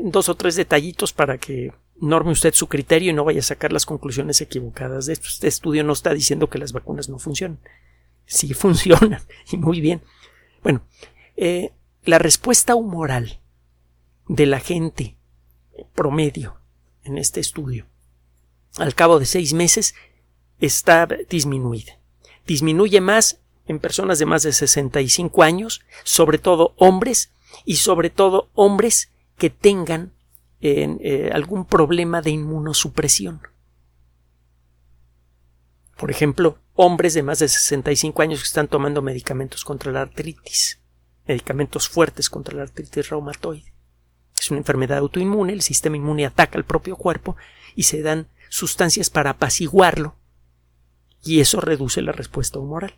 dos 0.02 0.28
o 0.28 0.34
tres 0.34 0.54
detallitos 0.54 1.12
para 1.12 1.38
que 1.38 1.72
norme 1.96 2.32
usted 2.32 2.52
su 2.52 2.68
criterio 2.68 3.10
y 3.10 3.14
no 3.14 3.24
vaya 3.24 3.40
a 3.40 3.44
sacar 3.44 3.72
las 3.72 3.86
conclusiones 3.86 4.40
equivocadas 4.40 5.06
de. 5.06 5.14
Este 5.14 5.48
estudio 5.48 5.82
no 5.82 5.94
está 5.94 6.12
diciendo 6.12 6.50
que 6.50 6.58
las 6.58 6.72
vacunas 6.72 7.08
no 7.08 7.18
funcionan. 7.18 7.58
Sí 8.26 8.52
funcionan 8.54 9.22
y 9.50 9.56
muy 9.56 9.80
bien. 9.80 10.02
Bueno, 10.62 10.82
eh, 11.36 11.72
la 12.04 12.18
respuesta 12.18 12.74
humoral 12.74 13.40
de 14.28 14.46
la 14.46 14.60
gente 14.60 15.16
promedio 15.94 16.58
en 17.02 17.18
este 17.18 17.40
estudio 17.40 17.86
al 18.76 18.94
cabo 18.94 19.18
de 19.18 19.26
seis 19.26 19.52
meses 19.52 19.94
está 20.60 21.08
disminuida. 21.28 21.98
Disminuye 22.46 23.00
más 23.00 23.40
en 23.66 23.78
personas 23.78 24.18
de 24.18 24.26
más 24.26 24.42
de 24.42 24.52
65 24.52 25.42
años, 25.42 25.82
sobre 26.02 26.38
todo 26.38 26.74
hombres 26.76 27.30
y 27.64 27.76
sobre 27.76 28.10
todo 28.10 28.50
hombres 28.54 29.10
que 29.38 29.50
tengan 29.50 30.12
eh, 30.60 31.30
algún 31.32 31.64
problema 31.64 32.22
de 32.22 32.30
inmunosupresión. 32.30 33.40
Por 35.96 36.10
ejemplo, 36.10 36.58
hombres 36.74 37.14
de 37.14 37.22
más 37.22 37.38
de 37.38 37.48
65 37.48 38.22
años 38.22 38.40
que 38.40 38.46
están 38.46 38.68
tomando 38.68 39.00
medicamentos 39.00 39.64
contra 39.64 39.92
la 39.92 40.02
artritis, 40.02 40.80
medicamentos 41.26 41.88
fuertes 41.88 42.28
contra 42.28 42.56
la 42.56 42.62
artritis 42.62 43.08
reumatoide. 43.08 43.72
Es 44.38 44.50
una 44.50 44.58
enfermedad 44.58 44.98
autoinmune, 44.98 45.52
el 45.52 45.62
sistema 45.62 45.96
inmune 45.96 46.26
ataca 46.26 46.58
al 46.58 46.64
propio 46.64 46.96
cuerpo 46.96 47.36
y 47.74 47.84
se 47.84 48.02
dan 48.02 48.28
sustancias 48.48 49.08
para 49.08 49.30
apaciguarlo 49.30 50.16
y 51.24 51.40
eso 51.40 51.60
reduce 51.60 52.02
la 52.02 52.12
respuesta 52.12 52.58
humoral. 52.58 52.94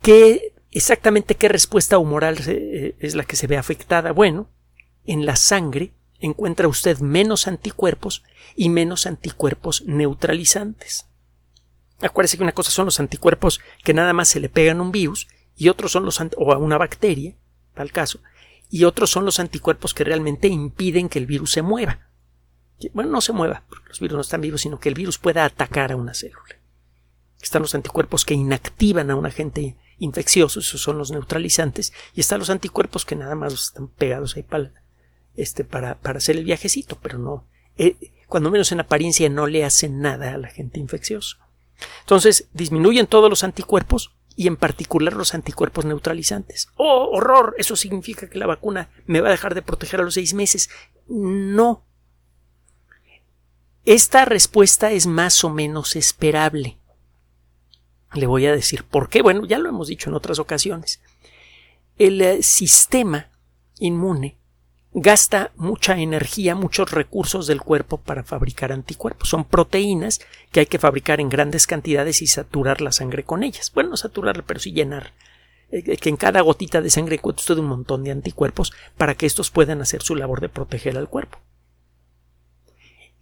¿Qué, 0.00 0.54
exactamente 0.70 1.34
qué 1.34 1.48
respuesta 1.48 1.98
humoral 1.98 2.38
eh, 2.46 2.96
es 2.98 3.14
la 3.14 3.24
que 3.24 3.36
se 3.36 3.46
ve 3.46 3.56
afectada? 3.56 4.12
Bueno, 4.12 4.48
en 5.04 5.26
la 5.26 5.36
sangre 5.36 5.92
encuentra 6.18 6.68
usted 6.68 6.98
menos 6.98 7.46
anticuerpos 7.46 8.22
y 8.54 8.68
menos 8.68 9.06
anticuerpos 9.06 9.82
neutralizantes. 9.86 11.06
Acuérdese 12.00 12.36
que 12.36 12.42
una 12.42 12.52
cosa 12.52 12.70
son 12.70 12.86
los 12.86 13.00
anticuerpos 13.00 13.60
que 13.84 13.94
nada 13.94 14.12
más 14.12 14.28
se 14.28 14.40
le 14.40 14.48
pegan 14.48 14.78
a 14.78 14.82
un 14.82 14.92
virus 14.92 15.28
y 15.56 15.68
otros 15.68 15.92
son 15.92 16.04
los 16.04 16.20
o 16.36 16.52
a 16.52 16.58
una 16.58 16.78
bacteria, 16.78 17.34
tal 17.74 17.92
caso, 17.92 18.20
y 18.70 18.84
otros 18.84 19.10
son 19.10 19.24
los 19.24 19.38
anticuerpos 19.38 19.94
que 19.94 20.04
realmente 20.04 20.48
impiden 20.48 21.08
que 21.08 21.18
el 21.18 21.26
virus 21.26 21.52
se 21.52 21.62
mueva. 21.62 22.08
Bueno, 22.92 23.10
no 23.10 23.20
se 23.20 23.32
mueva, 23.32 23.62
porque 23.68 23.88
los 23.88 24.00
virus 24.00 24.16
no 24.16 24.22
están 24.22 24.40
vivos, 24.40 24.62
sino 24.62 24.80
que 24.80 24.88
el 24.88 24.94
virus 24.94 25.18
pueda 25.18 25.44
atacar 25.44 25.92
a 25.92 25.96
una 25.96 26.14
célula. 26.14 26.61
Están 27.42 27.62
los 27.62 27.74
anticuerpos 27.74 28.24
que 28.24 28.34
inactivan 28.34 29.10
a 29.10 29.16
un 29.16 29.26
agente 29.26 29.76
infeccioso, 29.98 30.60
esos 30.60 30.80
son 30.80 30.96
los 30.96 31.10
neutralizantes, 31.10 31.92
y 32.14 32.20
están 32.20 32.38
los 32.38 32.50
anticuerpos 32.50 33.04
que 33.04 33.16
nada 33.16 33.34
más 33.34 33.52
están 33.52 33.88
pegados 33.88 34.36
ahí 34.36 34.42
para 34.42 34.72
este, 35.36 35.64
para, 35.64 35.98
para 35.98 36.18
hacer 36.18 36.36
el 36.36 36.44
viajecito, 36.44 36.98
pero 37.00 37.18
no, 37.18 37.46
eh, 37.76 37.96
cuando 38.28 38.50
menos 38.50 38.72
en 38.72 38.80
apariencia 38.80 39.28
no 39.28 39.46
le 39.46 39.64
hacen 39.64 40.00
nada 40.00 40.34
al 40.34 40.44
agente 40.44 40.78
infeccioso. 40.78 41.38
Entonces, 42.00 42.48
disminuyen 42.52 43.06
todos 43.06 43.28
los 43.28 43.44
anticuerpos 43.44 44.14
y 44.36 44.46
en 44.46 44.56
particular 44.56 45.14
los 45.14 45.34
anticuerpos 45.34 45.84
neutralizantes. 45.84 46.68
¡Oh, 46.76 47.10
horror! 47.12 47.54
¿Eso 47.58 47.76
significa 47.76 48.28
que 48.28 48.38
la 48.38 48.46
vacuna 48.46 48.90
me 49.06 49.20
va 49.20 49.28
a 49.28 49.32
dejar 49.32 49.54
de 49.54 49.62
proteger 49.62 50.00
a 50.00 50.04
los 50.04 50.14
seis 50.14 50.32
meses? 50.32 50.70
No. 51.08 51.84
Esta 53.84 54.24
respuesta 54.24 54.92
es 54.92 55.06
más 55.06 55.42
o 55.44 55.50
menos 55.50 55.96
esperable. 55.96 56.78
Le 58.14 58.26
voy 58.26 58.46
a 58.46 58.52
decir 58.52 58.84
por 58.84 59.08
qué. 59.08 59.22
Bueno, 59.22 59.44
ya 59.46 59.58
lo 59.58 59.68
hemos 59.68 59.88
dicho 59.88 60.10
en 60.10 60.14
otras 60.14 60.38
ocasiones. 60.38 61.00
El 61.98 62.20
eh, 62.20 62.42
sistema 62.42 63.30
inmune 63.78 64.38
gasta 64.94 65.52
mucha 65.56 65.98
energía, 65.98 66.54
muchos 66.54 66.90
recursos 66.90 67.46
del 67.46 67.62
cuerpo 67.62 67.98
para 67.98 68.22
fabricar 68.22 68.72
anticuerpos. 68.72 69.28
Son 69.28 69.44
proteínas 69.44 70.20
que 70.50 70.60
hay 70.60 70.66
que 70.66 70.78
fabricar 70.78 71.20
en 71.20 71.28
grandes 71.28 71.66
cantidades 71.66 72.20
y 72.22 72.26
saturar 72.26 72.80
la 72.80 72.92
sangre 72.92 73.24
con 73.24 73.42
ellas. 73.42 73.72
Bueno, 73.74 73.90
no 73.90 73.96
saturarla, 73.96 74.44
pero 74.46 74.60
sí 74.60 74.72
llenar. 74.72 75.12
Eh, 75.70 75.96
que 75.96 76.08
en 76.10 76.16
cada 76.16 76.42
gotita 76.42 76.82
de 76.82 76.90
sangre 76.90 77.16
encuentre 77.16 77.40
usted 77.40 77.56
un 77.56 77.66
montón 77.66 78.04
de 78.04 78.10
anticuerpos 78.10 78.72
para 78.98 79.14
que 79.14 79.24
estos 79.24 79.50
puedan 79.50 79.80
hacer 79.80 80.02
su 80.02 80.14
labor 80.14 80.40
de 80.40 80.50
proteger 80.50 80.98
al 80.98 81.08
cuerpo. 81.08 81.38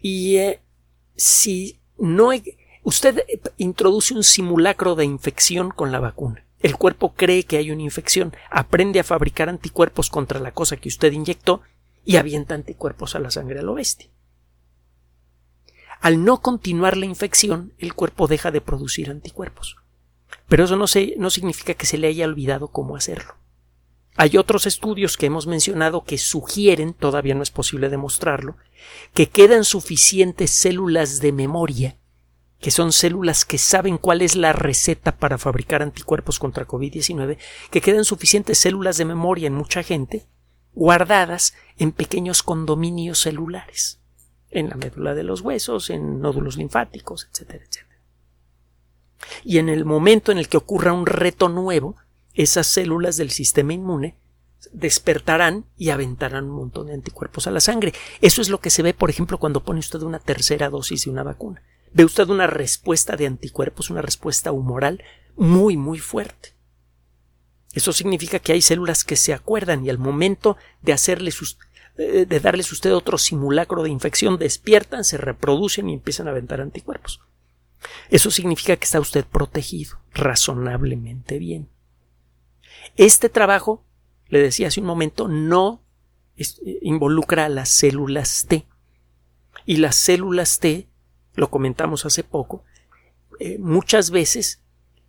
Y 0.01 0.37
eh, 0.37 0.61
si 1.15 1.79
no 1.99 2.33
usted 2.83 3.25
introduce 3.57 4.15
un 4.15 4.25
simulacro 4.25 4.95
de 4.95 5.05
infección 5.05 5.71
con 5.71 5.93
la 5.93 6.01
vacuna 6.01 6.45
el 6.61 6.77
cuerpo 6.77 7.15
cree 7.15 7.45
que 7.45 7.57
hay 7.57 7.71
una 7.71 7.83
infección, 7.83 8.35
aprende 8.51 9.01
a 9.01 9.05
fabricar 9.05 9.49
anticuerpos 9.49 10.11
contra 10.11 10.41
la 10.41 10.53
cosa 10.53 10.77
que 10.77 10.89
usted 10.89 11.13
inyectó 11.13 11.63
y 12.05 12.17
avienta 12.17 12.55
anticuerpos 12.55 13.15
a 13.15 13.19
la 13.19 13.31
sangre 13.31 13.61
a 13.61 13.63
lo 13.63 13.75
bestia. 13.75 14.11
Al 16.01 16.25
no 16.25 16.41
continuar 16.41 16.97
la 16.97 17.07
infección, 17.07 17.73
el 17.79 17.95
cuerpo 17.95 18.27
deja 18.27 18.51
de 18.51 18.61
producir 18.61 19.11
anticuerpos. 19.11 19.77
Pero 20.49 20.65
eso 20.65 20.77
no, 20.77 20.87
no 21.19 21.31
significa 21.31 21.75
que 21.75 21.87
se 21.87 21.99
le 21.99 22.09
haya 22.09 22.27
olvidado 22.27 22.69
cómo 22.69 22.97
hacerlo. 22.97 23.37
Hay 24.17 24.37
otros 24.37 24.67
estudios 24.67 25.17
que 25.17 25.27
hemos 25.27 25.47
mencionado 25.47 26.05
que 26.05 26.19
sugieren, 26.19 26.93
todavía 26.93 27.35
no 27.35 27.43
es 27.43 27.51
posible 27.51 27.89
demostrarlo, 27.89 28.57
que 29.15 29.29
quedan 29.29 29.65
suficientes 29.65 30.51
células 30.51 31.21
de 31.21 31.33
memoria 31.33 31.97
que 32.61 32.71
son 32.71 32.93
células 32.93 33.45
que 33.45 33.59
saben 33.59 33.97
cuál 33.97 34.23
es 34.23 34.37
la 34.37 34.53
receta 34.53 35.17
para 35.17 35.39
fabricar 35.39 35.83
anticuerpos 35.83 36.39
contra 36.39 36.67
COVID-19, 36.67 37.39
que 37.71 37.81
quedan 37.81 38.05
suficientes 38.05 38.59
células 38.59 38.99
de 38.99 39.07
memoria 39.07 39.47
en 39.47 39.55
mucha 39.55 39.83
gente 39.83 40.27
guardadas 40.75 41.55
en 41.79 41.93
pequeños 41.93 42.43
condominios 42.43 43.19
celulares, 43.21 43.99
en 44.51 44.69
la 44.69 44.77
médula 44.77 45.15
de 45.15 45.25
los 45.25 45.41
huesos, 45.41 45.91
en 45.91 46.21
nódulos 46.21 46.57
linfáticos, 46.57 47.29
etcétera, 47.31 47.65
etcétera. 47.65 48.01
Y 49.45 49.59
en 49.59 49.69
el 49.69 49.85
momento 49.85 50.31
en 50.31 50.39
el 50.39 50.49
que 50.49 50.57
ocurra 50.57 50.93
un 50.93 51.07
reto 51.07 51.49
nuevo, 51.49 51.97
esas 52.35 52.67
células 52.67 53.17
del 53.17 53.31
sistema 53.31 53.73
inmune 53.73 54.17
despertarán 54.73 55.65
y 55.77 55.91
aventarán 55.91 56.45
un 56.45 56.57
montón 56.57 56.87
de 56.87 56.95
anticuerpos 56.95 57.47
a 57.47 57.51
la 57.51 57.61
sangre. 57.61 57.95
Eso 58.21 58.43
es 58.43 58.51
lo 58.51 58.61
que 58.61 58.71
se 58.71 58.83
ve, 58.83 58.95
por 58.95 59.11
ejemplo, 59.11 59.39
cuando 59.39 59.65
pone 59.65 59.81
usted 59.81 60.03
una 60.03 60.19
tercera 60.19 60.69
dosis 60.69 61.05
de 61.05 61.11
una 61.11 61.23
vacuna. 61.23 61.63
Ve 61.93 62.05
usted 62.05 62.29
una 62.29 62.47
respuesta 62.47 63.17
de 63.17 63.27
anticuerpos, 63.27 63.91
una 63.91 64.03
respuesta 64.03 64.53
humoral 64.53 65.03
muy, 65.37 65.77
muy 65.77 65.99
fuerte. 65.99 66.55
Eso 67.73 67.93
significa 67.93 68.39
que 68.39 68.53
hay 68.53 68.63
células 68.63 69.05
que 69.05 69.17
se 69.17 69.33
acuerdan 69.33 69.85
y 69.85 69.91
al 69.91 69.99
momento 69.99 70.57
de 70.83 70.93
hacerle 70.93 71.33
de 71.97 72.41
darles 72.41 72.73
usted 72.73 72.95
otro 72.95 73.19
simulacro 73.19 73.83
de 73.83 73.91
infección, 73.91 74.39
despiertan, 74.39 75.05
se 75.05 75.19
reproducen 75.19 75.89
y 75.89 75.95
empiezan 75.95 76.29
a 76.29 76.31
aventar 76.31 76.61
anticuerpos. 76.61 77.21
Eso 78.09 78.31
significa 78.31 78.77
que 78.77 78.85
está 78.85 79.01
usted 79.01 79.25
protegido 79.25 79.99
razonablemente 80.13 81.39
bien. 81.39 81.69
Este 82.97 83.29
trabajo, 83.29 83.85
le 84.29 84.41
decía 84.41 84.69
hace 84.69 84.81
un 84.81 84.87
momento, 84.87 85.29
no 85.29 85.83
eh, 86.37 86.45
involucra 86.83 87.47
a 87.47 87.49
las 87.49 87.69
células 87.69 88.47
T. 88.49 88.67
Y 89.67 89.77
las 89.77 89.97
células 89.97 90.59
T, 90.59 90.89
lo 91.41 91.49
comentamos 91.49 92.05
hace 92.05 92.23
poco, 92.23 92.65
eh, 93.39 93.57
muchas 93.59 94.11
veces, 94.11 94.61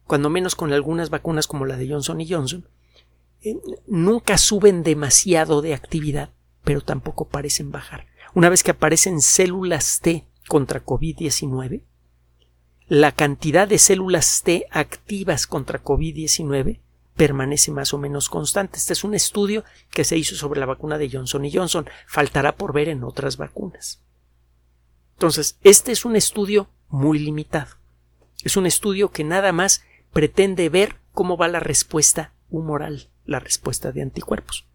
cuando 0.06 0.30
menos 0.30 0.56
con 0.56 0.72
algunas 0.72 1.10
vacunas 1.10 1.46
como 1.46 1.66
la 1.66 1.76
de 1.76 1.90
Johnson 1.90 2.22
y 2.22 2.30
Johnson, 2.30 2.66
eh, 3.42 3.58
nunca 3.86 4.38
suben 4.38 4.82
demasiado 4.82 5.62
de 5.62 5.74
actividad, 5.74 6.30
pero 6.64 6.80
tampoco 6.80 7.28
parecen 7.28 7.72
bajar. 7.72 8.08
Una 8.34 8.48
vez 8.48 8.64
que 8.64 8.72
aparecen 8.72 9.20
células 9.20 10.00
T 10.02 10.26
contra 10.48 10.86
COVID-19, 10.86 11.82
la 12.88 13.12
cantidad 13.12 13.68
de 13.68 13.78
células 13.78 14.42
T 14.42 14.68
activas 14.72 15.48
contra 15.48 15.84
COVID-19 15.84 16.80
permanece 17.18 17.72
más 17.72 17.94
o 17.94 17.98
menos 17.98 18.30
constante. 18.30 18.78
Este 18.78 18.94
es 18.94 19.04
un 19.04 19.16
estudio 19.16 19.66
que 19.90 20.06
se 20.06 20.18
hizo 20.18 20.36
sobre 20.36 20.62
la 20.62 20.66
vacuna 20.66 20.98
de 20.98 21.10
Johnson 21.10 21.44
y 21.44 21.52
Johnson. 21.52 21.90
Faltará 22.08 22.56
por 22.56 22.72
ver 22.72 22.88
en 22.88 23.04
otras 23.04 23.36
vacunas. 23.36 24.02
Entonces, 25.22 25.60
este 25.62 25.92
es 25.92 26.04
un 26.04 26.16
estudio 26.16 26.68
muy 26.90 27.20
limitado. 27.20 27.75
Es 28.44 28.58
un 28.58 28.66
estudio 28.66 29.12
que 29.12 29.24
nada 29.24 29.51
más 29.51 29.84
pretende 30.12 30.68
ver 30.70 30.96
cómo 31.12 31.38
va 31.38 31.48
la 31.48 31.60
respuesta 31.60 32.34
humoral, 32.50 33.12
la 33.25 33.38
respuesta 33.38 33.92
de 33.92 34.01
anticuerpos. 34.01 34.66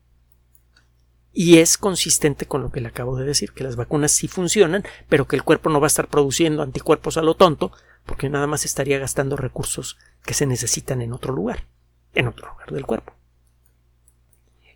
Y 1.32 1.58
es 1.58 1.76
consistente 1.76 2.46
con 2.46 2.62
lo 2.62 2.70
que 2.70 2.80
le 2.80 2.86
acabo 2.86 3.16
de 3.16 3.26
decir, 3.26 3.54
que 3.54 3.64
las 3.64 3.74
vacunas 3.74 4.12
sí 4.12 4.28
funcionan, 4.28 4.84
pero 5.08 5.26
que 5.26 5.34
el 5.34 5.42
cuerpo 5.42 5.68
no 5.68 5.80
va 5.80 5.86
a 5.86 5.88
estar 5.88 6.06
produciendo 6.06 6.62
anticuerpos 6.62 7.16
a 7.16 7.22
lo 7.22 7.34
tonto, 7.34 7.72
porque 8.04 8.30
nada 8.30 8.46
más 8.46 8.64
estaría 8.64 9.00
gastando 9.00 9.36
recursos 9.36 9.98
que 10.24 10.32
se 10.32 10.46
necesitan 10.46 11.02
en 11.02 11.12
otro 11.12 11.34
lugar, 11.34 11.66
en 12.14 12.28
otro 12.28 12.50
lugar 12.50 12.70
del 12.70 12.86
cuerpo. 12.86 13.14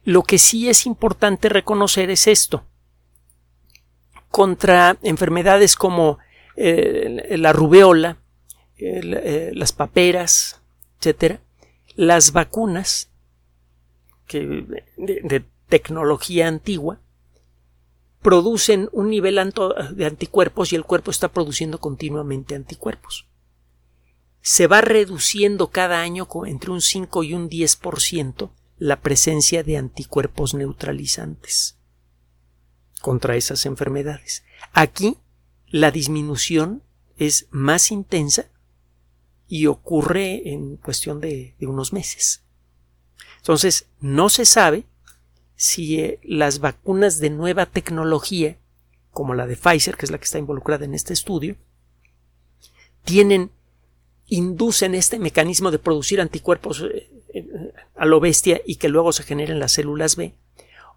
Lo 0.02 0.24
que 0.24 0.38
sí 0.38 0.68
es 0.68 0.84
importante 0.84 1.48
reconocer 1.48 2.10
es 2.10 2.26
esto. 2.26 2.64
Contra 4.30 4.96
enfermedades 5.02 5.76
como 5.76 6.18
eh, 6.56 7.36
la 7.38 7.52
rubeola, 7.52 8.18
eh, 8.76 9.50
las 9.54 9.72
paperas, 9.72 10.60
etcétera, 10.98 11.40
las 11.96 12.32
vacunas 12.32 13.10
que, 14.26 14.64
de 14.96 15.44
tecnología 15.68 16.48
antigua 16.48 17.00
producen 18.22 18.88
un 18.92 19.08
nivel 19.08 19.36
de 19.92 20.06
anticuerpos 20.06 20.72
y 20.72 20.76
el 20.76 20.84
cuerpo 20.84 21.10
está 21.10 21.28
produciendo 21.28 21.78
continuamente 21.78 22.54
anticuerpos. 22.54 23.26
Se 24.42 24.66
va 24.66 24.80
reduciendo 24.80 25.68
cada 25.68 26.00
año 26.00 26.28
entre 26.46 26.70
un 26.70 26.80
5 26.80 27.24
y 27.24 27.34
un 27.34 27.48
10% 27.48 28.50
la 28.78 29.00
presencia 29.00 29.62
de 29.62 29.76
anticuerpos 29.76 30.54
neutralizantes 30.54 31.79
contra 33.00 33.36
esas 33.36 33.66
enfermedades. 33.66 34.44
Aquí 34.72 35.16
la 35.68 35.90
disminución 35.90 36.82
es 37.16 37.46
más 37.50 37.90
intensa 37.90 38.46
y 39.48 39.66
ocurre 39.66 40.48
en 40.50 40.76
cuestión 40.76 41.20
de, 41.20 41.54
unos 41.60 41.92
meses. 41.92 42.42
Entonces, 43.38 43.86
no 44.00 44.28
se 44.28 44.44
sabe 44.44 44.84
si 45.56 46.00
eh, 46.00 46.20
las 46.22 46.60
vacunas 46.60 47.18
de 47.18 47.30
nueva 47.30 47.66
tecnología, 47.66 48.58
como 49.10 49.34
la 49.34 49.46
de 49.46 49.56
Pfizer, 49.56 49.96
que 49.96 50.06
es 50.06 50.10
la 50.10 50.18
que 50.18 50.24
está 50.24 50.38
involucrada 50.38 50.84
en 50.84 50.94
este 50.94 51.12
estudio, 51.12 51.56
tienen, 53.04 53.50
inducen 54.28 54.94
este 54.94 55.18
mecanismo 55.18 55.70
de 55.70 55.78
producir 55.78 56.20
anticuerpos 56.20 56.82
eh, 56.82 57.10
eh, 57.34 57.72
a 57.96 58.06
lo 58.06 58.20
bestia 58.20 58.60
y 58.64 58.76
que 58.76 58.88
luego 58.88 59.12
se 59.12 59.24
generen 59.24 59.58
las 59.58 59.72
células 59.72 60.16
B, 60.16 60.34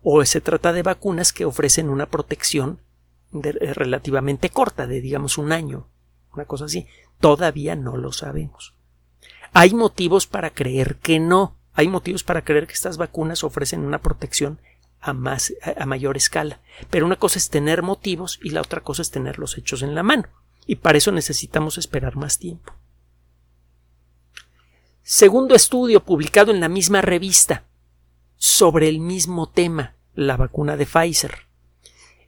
o 0.03 0.23
se 0.25 0.41
trata 0.41 0.73
de 0.73 0.83
vacunas 0.83 1.33
que 1.33 1.45
ofrecen 1.45 1.89
una 1.89 2.07
protección 2.07 2.79
relativamente 3.31 4.49
corta, 4.49 4.85
de 4.85 5.01
digamos 5.01 5.37
un 5.37 5.51
año, 5.51 5.87
una 6.33 6.45
cosa 6.45 6.65
así. 6.65 6.87
Todavía 7.19 7.75
no 7.75 7.97
lo 7.97 8.11
sabemos. 8.11 8.75
Hay 9.53 9.73
motivos 9.73 10.27
para 10.27 10.49
creer 10.49 10.97
que 10.97 11.19
no. 11.19 11.55
Hay 11.73 11.87
motivos 11.87 12.23
para 12.23 12.43
creer 12.43 12.67
que 12.67 12.73
estas 12.73 12.97
vacunas 12.97 13.43
ofrecen 13.43 13.81
una 13.81 13.99
protección 13.99 14.59
a, 14.99 15.13
más, 15.13 15.53
a 15.77 15.85
mayor 15.85 16.17
escala. 16.17 16.59
Pero 16.89 17.05
una 17.05 17.15
cosa 17.15 17.39
es 17.39 17.49
tener 17.49 17.81
motivos 17.81 18.39
y 18.43 18.49
la 18.49 18.61
otra 18.61 18.81
cosa 18.81 19.01
es 19.01 19.09
tener 19.09 19.39
los 19.39 19.57
hechos 19.57 19.81
en 19.81 19.95
la 19.95 20.03
mano. 20.03 20.27
Y 20.65 20.75
para 20.75 20.97
eso 20.97 21.11
necesitamos 21.11 21.77
esperar 21.77 22.15
más 22.15 22.39
tiempo. 22.39 22.73
Segundo 25.01 25.55
estudio 25.55 26.03
publicado 26.03 26.51
en 26.51 26.59
la 26.59 26.69
misma 26.69 27.01
revista 27.01 27.65
sobre 28.37 28.87
el 28.87 28.99
mismo 28.99 29.49
tema, 29.49 29.92
la 30.15 30.37
vacuna 30.37 30.77
de 30.77 30.85
Pfizer. 30.85 31.47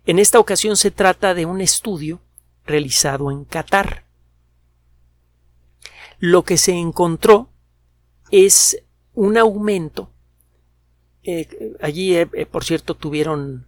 En 0.06 0.20
esta 0.20 0.40
ocasión 0.40 0.78
se 0.78 0.92
trata 0.92 1.34
de 1.34 1.46
un 1.46 1.62
estudio 1.62 2.22
realizado 2.66 3.32
en 3.32 3.46
Qatar. 3.46 4.06
Lo 6.20 6.44
que 6.44 6.58
se 6.58 6.74
encontró 6.74 7.50
es 8.32 8.84
un 9.14 9.38
aumento. 9.38 10.12
Eh, 11.24 11.76
allí, 11.82 12.16
eh, 12.16 12.30
eh, 12.34 12.46
por 12.46 12.64
cierto, 12.64 12.96
tuvieron 12.96 13.68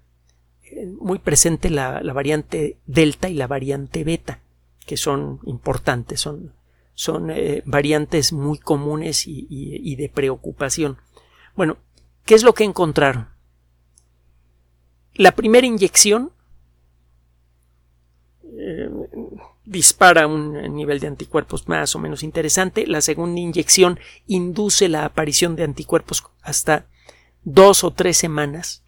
muy 0.99 1.17
presente 1.19 1.69
la, 1.69 2.01
variante 2.13 2.77
delta 2.86 3.30
y 3.30 3.34
la 3.34 3.47
variante 3.47 4.03
beta, 4.03 4.41
que 4.86 4.97
son 4.97 5.39
importantes, 5.45 6.19
son, 6.19 6.53
son 6.93 7.32
variantes 7.65 8.34
muy 8.34 8.60
comunes 8.60 9.27
y, 9.27 9.47
y 9.49 9.95
de 9.95 10.10
preocupación. 10.10 10.97
Bueno, 11.56 11.77
¿qué 12.25 12.36
es 12.36 12.43
lo 12.43 12.53
que 12.53 12.65
encontraron? 12.65 13.30
La 15.17 15.34
primera 15.34 15.65
inyección 15.65 16.32
dispara 19.65 20.27
un 20.27 20.53
nivel 20.75 20.99
de 20.99 21.08
anticuerpos 21.08 21.67
más 21.67 21.95
o 21.95 21.99
menos 21.99 22.23
interesante. 22.23 22.88
La 22.88 23.01
segunda 23.01 23.39
inyección 23.39 23.99
induce 24.25 24.88
la 24.88 25.06
aparición 25.06 25.56
de 25.56 25.63
anticuerpos 25.63 26.23
hasta 26.41 26.86
dos 27.43 27.84
o 27.84 27.91
tres 27.91 28.17
semanas 28.17 28.84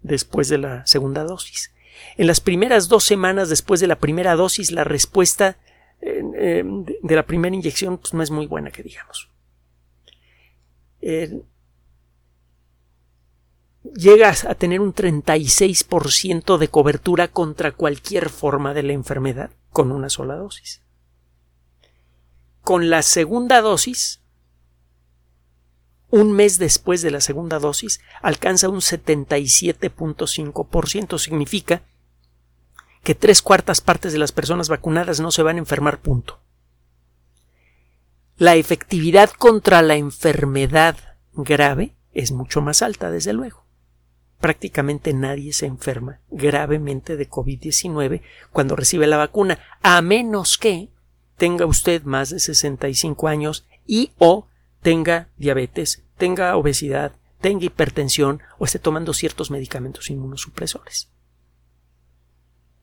después 0.00 0.48
de 0.48 0.58
la 0.58 0.86
segunda 0.86 1.24
dosis. 1.24 1.72
En 2.16 2.26
las 2.26 2.40
primeras 2.40 2.88
dos 2.88 3.04
semanas 3.04 3.48
después 3.48 3.80
de 3.80 3.86
la 3.86 3.98
primera 3.98 4.34
dosis, 4.36 4.70
la 4.70 4.84
respuesta 4.84 5.58
eh, 6.00 6.64
de 6.64 7.16
la 7.16 7.26
primera 7.26 7.54
inyección 7.54 7.98
pues, 7.98 8.14
no 8.14 8.22
es 8.22 8.30
muy 8.30 8.46
buena, 8.46 8.70
que 8.70 8.82
digamos. 8.82 9.28
Llegas 13.84 14.44
a 14.44 14.54
tener 14.54 14.80
un 14.80 14.94
36% 14.94 16.58
de 16.58 16.68
cobertura 16.68 17.26
contra 17.28 17.72
cualquier 17.72 18.30
forma 18.30 18.72
de 18.74 18.84
la 18.84 18.92
enfermedad 18.92 19.50
con 19.70 19.90
una 19.92 20.10
sola 20.10 20.36
dosis. 20.36 20.82
Con 22.62 22.90
la 22.90 23.02
segunda 23.02 23.60
dosis, 23.60 24.20
un 26.10 26.30
mes 26.32 26.58
después 26.58 27.02
de 27.02 27.10
la 27.10 27.20
segunda 27.20 27.58
dosis, 27.58 28.00
alcanza 28.20 28.68
un 28.68 28.80
77.5%. 28.80 31.18
Significa 31.18 31.82
que 33.02 33.16
tres 33.16 33.42
cuartas 33.42 33.80
partes 33.80 34.12
de 34.12 34.18
las 34.18 34.30
personas 34.30 34.68
vacunadas 34.68 35.18
no 35.20 35.32
se 35.32 35.42
van 35.42 35.56
a 35.56 35.60
enfermar, 35.60 36.00
punto. 36.00 36.40
La 38.36 38.54
efectividad 38.54 39.30
contra 39.30 39.82
la 39.82 39.96
enfermedad 39.96 40.96
grave 41.32 41.96
es 42.12 42.30
mucho 42.30 42.60
más 42.60 42.82
alta, 42.82 43.10
desde 43.10 43.32
luego 43.32 43.61
prácticamente 44.42 45.14
nadie 45.14 45.52
se 45.52 45.66
enferma 45.66 46.18
gravemente 46.28 47.16
de 47.16 47.30
COVID-19 47.30 48.22
cuando 48.50 48.74
recibe 48.74 49.06
la 49.06 49.16
vacuna, 49.16 49.60
a 49.82 50.02
menos 50.02 50.58
que 50.58 50.88
tenga 51.36 51.64
usted 51.64 52.02
más 52.02 52.30
de 52.30 52.40
65 52.40 53.28
años 53.28 53.64
y 53.86 54.10
o 54.18 54.48
tenga 54.82 55.28
diabetes, 55.36 56.02
tenga 56.18 56.56
obesidad, 56.56 57.12
tenga 57.40 57.66
hipertensión 57.66 58.42
o 58.58 58.64
esté 58.64 58.80
tomando 58.80 59.14
ciertos 59.14 59.52
medicamentos 59.52 60.10
inmunosupresores. 60.10 61.08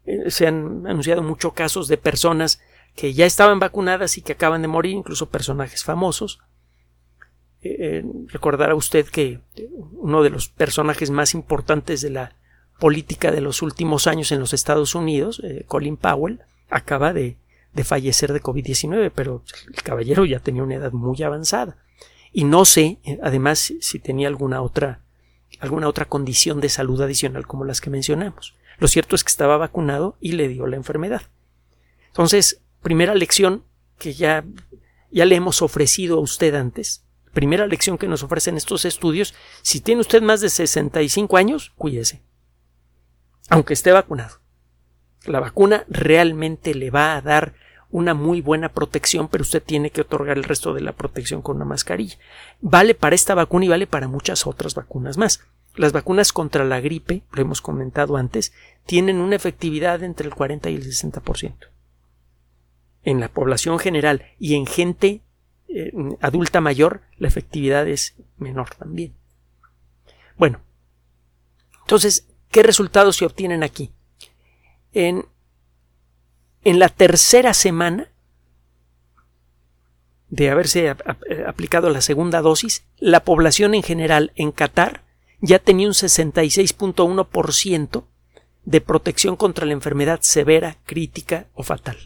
Eh, 0.05 0.31
se 0.31 0.47
han 0.47 0.87
anunciado 0.87 1.21
muchos 1.21 1.51
casos 1.51 1.89
de 1.89 1.97
personas 1.97 2.61
que 2.95 3.13
ya 3.13 3.25
estaban 3.25 3.59
vacunadas 3.59 4.17
y 4.17 4.21
que 4.21 4.31
acaban 4.31 4.61
de 4.61 4.69
morir, 4.69 4.93
incluso 4.93 5.27
personajes 5.27 5.83
famosos, 5.83 6.39
eh, 7.61 8.03
recordará 8.27 8.75
usted 8.75 9.05
que 9.07 9.39
uno 9.93 10.23
de 10.23 10.29
los 10.29 10.49
personajes 10.49 11.11
más 11.11 11.33
importantes 11.33 12.01
de 12.01 12.09
la 12.09 12.35
política 12.79 13.31
de 13.31 13.41
los 13.41 13.61
últimos 13.61 14.07
años 14.07 14.31
en 14.31 14.39
los 14.39 14.53
Estados 14.53 14.95
Unidos, 14.95 15.41
Colin 15.67 15.97
Powell, 15.97 16.39
acaba 16.69 17.11
de, 17.11 17.35
de 17.73 17.83
fallecer 17.83 18.31
de 18.31 18.41
COVID-19, 18.41 19.11
pero 19.13 19.43
el 19.67 19.83
caballero 19.83 20.23
ya 20.23 20.39
tenía 20.39 20.63
una 20.63 20.75
edad 20.75 20.93
muy 20.93 21.21
avanzada. 21.21 21.75
Y 22.31 22.45
no 22.45 22.63
sé, 22.63 22.99
además, 23.21 23.73
si 23.81 23.99
tenía 23.99 24.29
alguna 24.29 24.61
otra 24.61 25.01
alguna 25.59 25.87
otra 25.87 26.05
condición 26.05 26.61
de 26.61 26.69
salud 26.69 27.01
adicional 27.01 27.47
como 27.47 27.65
las 27.65 27.81
que 27.81 27.89
mencionamos. 27.89 28.55
Lo 28.77 28.87
cierto 28.87 29.15
es 29.15 29.23
que 29.23 29.29
estaba 29.29 29.57
vacunado 29.57 30.15
y 30.19 30.33
le 30.33 30.47
dio 30.47 30.67
la 30.67 30.77
enfermedad. 30.77 31.23
Entonces, 32.07 32.61
primera 32.81 33.15
lección 33.15 33.63
que 33.97 34.13
ya, 34.13 34.45
ya 35.11 35.25
le 35.25 35.35
hemos 35.35 35.61
ofrecido 35.61 36.17
a 36.17 36.21
usted 36.21 36.55
antes, 36.55 37.03
primera 37.39 37.67
lección 37.67 37.97
que 37.97 38.09
nos 38.09 38.21
ofrecen 38.21 38.57
estos 38.57 38.83
estudios, 38.83 39.33
si 39.61 39.79
tiene 39.79 40.01
usted 40.01 40.21
más 40.21 40.41
de 40.41 40.49
65 40.49 41.37
años, 41.37 41.71
cuídese. 41.77 42.21
Aunque 43.49 43.71
esté 43.71 43.93
vacunado. 43.93 44.41
La 45.23 45.39
vacuna 45.39 45.85
realmente 45.87 46.75
le 46.75 46.91
va 46.91 47.15
a 47.15 47.21
dar 47.21 47.53
una 47.91 48.13
muy 48.13 48.41
buena 48.41 48.67
protección, 48.67 49.29
pero 49.29 49.43
usted 49.43 49.63
tiene 49.63 49.89
que 49.89 50.01
otorgar 50.01 50.37
el 50.37 50.43
resto 50.43 50.73
de 50.73 50.81
la 50.81 50.91
protección 50.91 51.41
con 51.41 51.55
una 51.55 51.63
mascarilla. 51.63 52.17
Vale 52.59 52.93
para 52.93 53.15
esta 53.15 53.35
vacuna 53.35 53.63
y 53.63 53.69
vale 53.69 53.87
para 53.87 54.09
muchas 54.09 54.45
otras 54.45 54.75
vacunas 54.75 55.17
más. 55.17 55.39
Las 55.75 55.93
vacunas 55.93 56.33
contra 56.33 56.65
la 56.65 56.81
gripe, 56.81 57.23
lo 57.31 57.41
hemos 57.41 57.61
comentado 57.61 58.17
antes, 58.17 58.51
tienen 58.85 59.21
una 59.21 59.37
efectividad 59.37 60.03
entre 60.03 60.27
el 60.27 60.35
40 60.35 60.69
y 60.71 60.75
el 60.75 60.83
60%. 60.83 61.55
En 63.03 63.21
la 63.21 63.29
población 63.29 63.79
general 63.79 64.25
y 64.39 64.55
en 64.55 64.65
gente 64.65 65.21
eh, 65.69 65.91
adulta 66.21 66.61
mayor, 66.61 67.01
la 67.17 67.27
efectividad 67.27 67.87
es 67.87 68.15
menor 68.37 68.73
también. 68.75 69.13
Bueno, 70.37 70.61
entonces, 71.81 72.27
¿qué 72.49 72.63
resultados 72.63 73.17
se 73.17 73.25
obtienen 73.25 73.63
aquí? 73.63 73.91
En 74.93 75.25
en 76.63 76.79
la 76.79 76.87
tercera 76.89 77.53
semana 77.53 78.09
de 80.29 80.49
haberse 80.49 80.95
aplicado 81.47 81.89
la 81.89 82.01
segunda 82.01 82.41
dosis, 82.41 82.83
la 82.97 83.23
población 83.23 83.73
en 83.73 83.83
general 83.83 84.33
en 84.35 84.51
Qatar 84.51 85.05
ya 85.41 85.59
tenía 85.59 85.87
un 85.87 85.93
66.1% 85.93 88.03
de 88.65 88.81
protección 88.81 89.37
contra 89.37 89.65
la 89.65 89.71
enfermedad 89.73 90.19
severa, 90.21 90.77
crítica 90.85 91.47
o 91.53 91.63
fatal. 91.63 91.97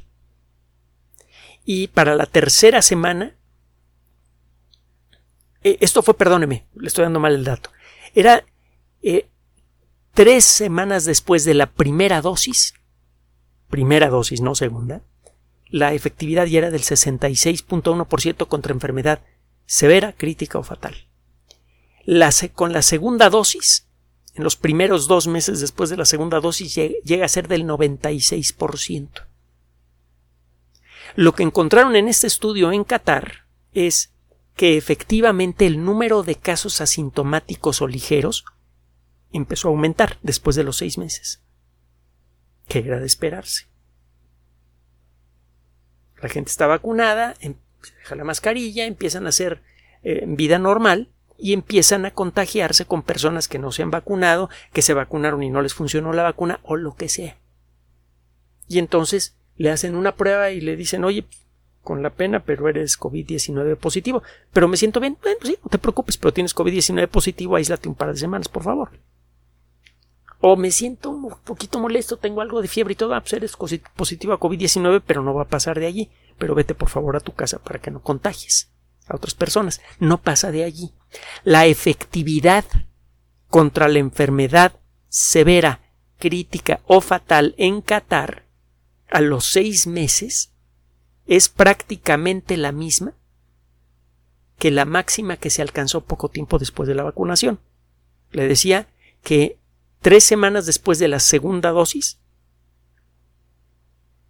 Y 1.65 1.87
para 1.87 2.15
la 2.15 2.27
tercera 2.27 2.81
semana, 2.81 3.35
eh, 5.63 5.77
esto 5.81 6.01
fue, 6.01 6.13
perdóneme, 6.15 6.65
le 6.75 6.87
estoy 6.87 7.03
dando 7.03 7.19
mal 7.19 7.33
el 7.33 7.43
dato, 7.43 7.71
era 8.13 8.45
eh, 9.01 9.27
tres 10.13 10.45
semanas 10.45 11.05
después 11.05 11.45
de 11.45 11.53
la 11.53 11.67
primera 11.67 12.21
dosis, 12.21 12.73
primera 13.69 14.09
dosis, 14.09 14.41
no 14.41 14.55
segunda, 14.55 15.01
la 15.69 15.93
efectividad 15.93 16.45
ya 16.45 16.59
era 16.59 16.71
del 16.71 16.83
66.1% 16.83 18.47
contra 18.47 18.73
enfermedad 18.73 19.21
severa, 19.65 20.13
crítica 20.13 20.59
o 20.59 20.63
fatal. 20.63 20.95
con 22.53 22.73
la 22.73 22.83
segunda 22.83 23.29
dosis, 23.31 23.87
en 24.35 24.43
los 24.43 24.55
primeros 24.55 25.07
dos 25.07 25.27
meses 25.27 25.59
después 25.61 25.89
de 25.89 25.97
la 25.97 26.05
segunda 26.05 26.39
dosis, 26.39 26.75
llega 26.75 27.25
a 27.25 27.29
ser 27.29 27.47
del 27.47 27.65
96%. 27.65 29.25
Lo 31.15 31.33
que 31.33 31.43
encontraron 31.43 31.95
en 31.95 32.07
este 32.07 32.27
estudio 32.27 32.71
en 32.71 32.83
Qatar 32.83 33.47
es 33.73 34.12
que 34.55 34.77
efectivamente 34.77 35.65
el 35.65 35.83
número 35.83 36.23
de 36.23 36.35
casos 36.35 36.81
asintomáticos 36.81 37.81
o 37.81 37.87
ligeros 37.87 38.45
empezó 39.31 39.67
a 39.67 39.71
aumentar 39.71 40.17
después 40.21 40.55
de 40.55 40.63
los 40.63 40.77
seis 40.77 40.97
meses 40.97 41.43
que 42.67 42.79
era 42.79 42.99
de 42.99 43.05
esperarse. 43.05 43.67
La 46.21 46.29
gente 46.29 46.49
está 46.49 46.67
vacunada, 46.67 47.35
em, 47.39 47.55
deja 47.99 48.15
la 48.15 48.23
mascarilla, 48.23 48.85
empiezan 48.85 49.25
a 49.25 49.29
hacer 49.29 49.61
eh, 50.03 50.23
vida 50.27 50.57
normal 50.59 51.09
y 51.37 51.53
empiezan 51.53 52.05
a 52.05 52.11
contagiarse 52.11 52.85
con 52.85 53.03
personas 53.03 53.47
que 53.47 53.59
no 53.59 53.71
se 53.71 53.83
han 53.83 53.91
vacunado, 53.91 54.49
que 54.71 54.81
se 54.81 54.93
vacunaron 54.93 55.43
y 55.43 55.49
no 55.49 55.61
les 55.61 55.73
funcionó 55.73 56.13
la 56.13 56.23
vacuna 56.23 56.59
o 56.63 56.75
lo 56.75 56.95
que 56.95 57.09
sea. 57.09 57.37
Y 58.67 58.79
entonces 58.79 59.35
le 59.57 59.69
hacen 59.69 59.95
una 59.95 60.15
prueba 60.15 60.51
y 60.51 60.61
le 60.61 60.75
dicen, 60.75 61.03
oye, 61.03 61.25
con 61.83 62.01
la 62.01 62.09
pena, 62.09 62.39
pero 62.39 62.69
eres 62.69 62.99
COVID-19 62.99 63.75
positivo. 63.77 64.23
Pero 64.51 64.67
me 64.67 64.77
siento 64.77 64.99
bien. 64.99 65.17
Bueno, 65.21 65.37
sí, 65.43 65.57
no 65.63 65.69
te 65.69 65.77
preocupes, 65.77 66.17
pero 66.17 66.33
tienes 66.33 66.55
COVID-19 66.55 67.07
positivo, 67.07 67.55
aíslate 67.55 67.89
un 67.89 67.95
par 67.95 68.11
de 68.11 68.17
semanas, 68.17 68.47
por 68.47 68.63
favor 68.63 68.89
o 70.45 70.57
me 70.57 70.71
siento 70.71 71.09
un 71.09 71.33
poquito 71.45 71.79
molesto, 71.79 72.17
tengo 72.17 72.41
algo 72.41 72.61
de 72.61 72.67
fiebre 72.67 72.91
y 72.91 72.95
todo, 72.97 73.13
ah, 73.15 73.21
pues 73.21 73.31
eres 73.31 73.55
positivo 73.95 74.33
a 74.33 74.39
COVID-19, 74.41 75.01
pero 75.07 75.23
no 75.23 75.33
va 75.33 75.43
a 75.43 75.47
pasar 75.47 75.79
de 75.79 75.85
allí. 75.85 76.11
Pero 76.37 76.53
vete 76.53 76.75
por 76.75 76.89
favor 76.89 77.15
a 77.15 77.21
tu 77.21 77.31
casa 77.31 77.59
para 77.59 77.79
que 77.79 77.91
no 77.91 78.01
contagies 78.01 78.69
a 79.07 79.15
otras 79.15 79.35
personas. 79.35 79.79
No 79.99 80.21
pasa 80.21 80.51
de 80.51 80.65
allí. 80.65 80.91
La 81.45 81.65
efectividad 81.65 82.65
contra 83.47 83.87
la 83.87 83.99
enfermedad 83.99 84.73
severa, 85.07 85.79
crítica 86.19 86.81
o 86.87 86.99
fatal 86.99 87.55
en 87.57 87.81
Qatar 87.81 88.43
a 89.09 89.21
los 89.21 89.45
seis 89.45 89.87
meses 89.87 90.52
es 91.25 91.49
prácticamente 91.49 92.57
la 92.57 92.71
misma 92.71 93.13
que 94.57 94.71
la 94.71 94.85
máxima 94.85 95.37
que 95.37 95.49
se 95.49 95.61
alcanzó 95.61 96.01
poco 96.01 96.29
tiempo 96.29 96.59
después 96.59 96.87
de 96.87 96.95
la 96.95 97.03
vacunación. 97.03 97.59
Le 98.31 98.47
decía 98.47 98.87
que 99.21 99.57
tres 100.01 100.23
semanas 100.23 100.65
después 100.65 100.99
de 100.99 101.07
la 101.07 101.19
segunda 101.19 101.71
dosis, 101.71 102.19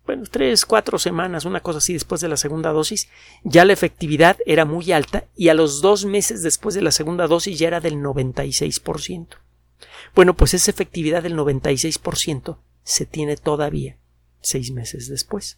bueno, 0.06 0.24
tres, 0.30 0.66
cuatro 0.66 1.00
semanas, 1.00 1.46
una 1.46 1.62
cosa 1.62 1.78
así 1.78 1.94
después 1.94 2.20
de 2.20 2.28
la 2.28 2.36
segunda 2.36 2.72
dosis, 2.72 3.08
ya 3.44 3.64
la 3.64 3.74
efectividad 3.74 4.38
era 4.46 4.66
muy 4.66 4.92
alta 4.92 5.26
y 5.36 5.48
a 5.48 5.54
los 5.54 5.82
dos 5.82 6.04
meses 6.06 6.44
después 6.44 6.76
de 6.76 6.82
la 6.82 6.92
segunda 6.92 7.28
dosis 7.28 7.58
ya 7.58 7.68
era 7.68 7.80
del 7.80 7.96
96%. 7.96 9.28
Bueno, 10.14 10.36
pues 10.36 10.54
esa 10.54 10.72
efectividad 10.72 11.24
del 11.24 11.38
96% 11.38 12.58
se 12.84 13.06
tiene 13.06 13.38
todavía 13.38 13.98
seis 14.42 14.72
meses 14.72 15.08
después. 15.08 15.58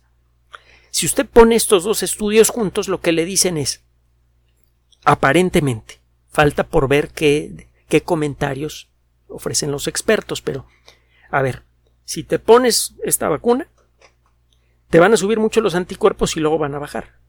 Si 0.96 1.06
usted 1.06 1.28
pone 1.28 1.58
estos 1.58 1.84
dos 1.84 2.04
estudios 2.04 2.50
juntos, 2.50 2.88
lo 2.88 3.02
que 3.02 3.12
le 3.12 3.26
dicen 3.26 3.58
es, 3.58 3.84
aparentemente, 5.04 6.00
falta 6.30 6.64
por 6.70 6.88
ver 6.88 7.10
qué, 7.10 7.68
qué 7.90 8.02
comentarios 8.02 8.88
ofrecen 9.28 9.72
los 9.72 9.88
expertos, 9.90 10.42
pero 10.42 10.66
a 11.30 11.42
ver, 11.42 11.64
si 12.06 12.24
te 12.24 12.40
pones 12.40 12.96
esta 13.04 13.28
vacuna, 13.28 13.68
te 14.90 15.02
van 15.02 15.12
a 15.12 15.18
subir 15.18 15.38
mucho 15.38 15.60
los 15.60 15.76
anticuerpos 15.76 16.38
y 16.38 16.40
luego 16.40 16.60
van 16.60 16.76
a 16.76 16.80
bajar. 16.80 17.20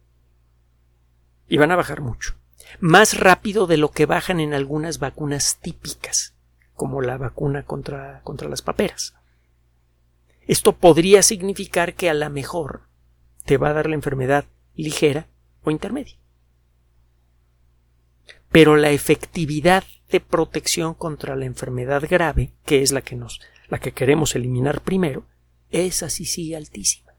Y 1.48 1.56
van 1.56 1.72
a 1.72 1.76
bajar 1.76 2.02
mucho. 2.02 2.36
Más 2.78 3.18
rápido 3.18 3.66
de 3.66 3.78
lo 3.78 3.90
que 3.90 4.06
bajan 4.06 4.38
en 4.38 4.54
algunas 4.54 5.00
vacunas 5.00 5.58
típicas, 5.60 6.36
como 6.76 7.02
la 7.02 7.16
vacuna 7.16 7.64
contra, 7.64 8.20
contra 8.22 8.48
las 8.48 8.62
paperas. 8.62 9.16
Esto 10.46 10.76
podría 10.76 11.24
significar 11.24 11.94
que 11.94 12.08
a 12.08 12.14
lo 12.14 12.30
mejor 12.30 12.86
te 13.46 13.56
va 13.56 13.70
a 13.70 13.72
dar 13.72 13.88
la 13.88 13.94
enfermedad 13.94 14.44
ligera 14.74 15.28
o 15.62 15.70
intermedia. 15.70 16.16
Pero 18.50 18.76
la 18.76 18.90
efectividad 18.90 19.84
de 20.10 20.20
protección 20.20 20.94
contra 20.94 21.36
la 21.36 21.46
enfermedad 21.46 22.02
grave, 22.08 22.52
que 22.64 22.82
es 22.82 22.92
la 22.92 23.00
que 23.00 23.16
nos, 23.16 23.40
la 23.68 23.78
que 23.78 23.92
queremos 23.92 24.34
eliminar 24.34 24.82
primero, 24.82 25.26
esa 25.70 26.10
sí 26.10 26.24
sí 26.24 26.54
altísima. 26.54 27.12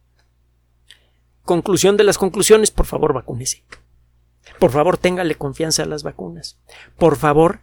Conclusión 1.43 1.97
de 1.97 2.03
las 2.03 2.17
conclusiones, 2.17 2.71
por 2.71 2.85
favor, 2.85 3.13
vacúnese. 3.13 3.63
Por 4.59 4.71
favor, 4.71 4.97
téngale 4.97 5.35
confianza 5.35 5.83
a 5.83 5.85
las 5.85 6.03
vacunas. 6.03 6.59
Por 6.97 7.17
favor, 7.17 7.61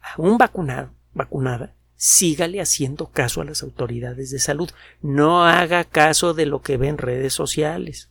a 0.00 0.20
un 0.20 0.38
vacunado, 0.38 0.90
vacunada, 1.12 1.74
sígale 2.00 2.62
haciendo 2.62 3.08
caso 3.08 3.42
a 3.42 3.44
las 3.44 3.62
autoridades 3.62 4.30
de 4.30 4.38
salud. 4.38 4.70
No 5.02 5.44
haga 5.44 5.84
caso 5.84 6.32
de 6.32 6.46
lo 6.46 6.62
que 6.62 6.78
ve 6.78 6.88
en 6.88 6.96
redes 6.96 7.34
sociales. 7.34 8.08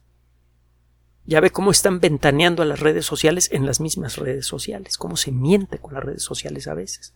Ya 1.26 1.40
ve 1.40 1.50
cómo 1.50 1.72
están 1.72 2.00
ventaneando 2.00 2.62
a 2.62 2.68
las 2.68 2.82
redes 2.82 3.08
sociales 3.08 3.50
en 3.52 3.66
las 3.66 3.80
mismas 3.80 4.18
redes 4.18 4.46
sociales, 4.46 4.96
cómo 5.00 5.18
se 5.18 5.32
miente 5.32 5.80
con 5.80 5.96
las 5.96 6.04
redes 6.04 6.22
sociales 6.22 6.68
a 6.68 6.76
veces. 6.76 7.16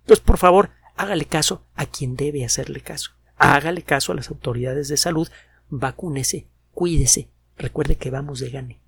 Entonces, 0.00 0.24
por 0.24 0.38
favor, 0.38 0.70
hágale 0.96 1.26
caso 1.26 1.62
a 1.74 1.84
quien 1.84 2.16
debe 2.16 2.46
hacerle 2.46 2.80
caso. 2.80 3.10
Hágale 3.36 3.82
caso 3.82 4.12
a 4.12 4.14
las 4.14 4.30
autoridades 4.30 4.88
de 4.88 4.96
salud, 4.96 5.28
vacúnese, 5.68 6.46
cuídese, 6.72 7.28
recuerde 7.58 7.96
que 7.96 8.10
vamos 8.10 8.40
de 8.40 8.48
gane. 8.48 8.80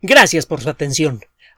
Gracias 0.00 0.46
por 0.46 0.62
su 0.62 0.70
atención. 0.70 1.20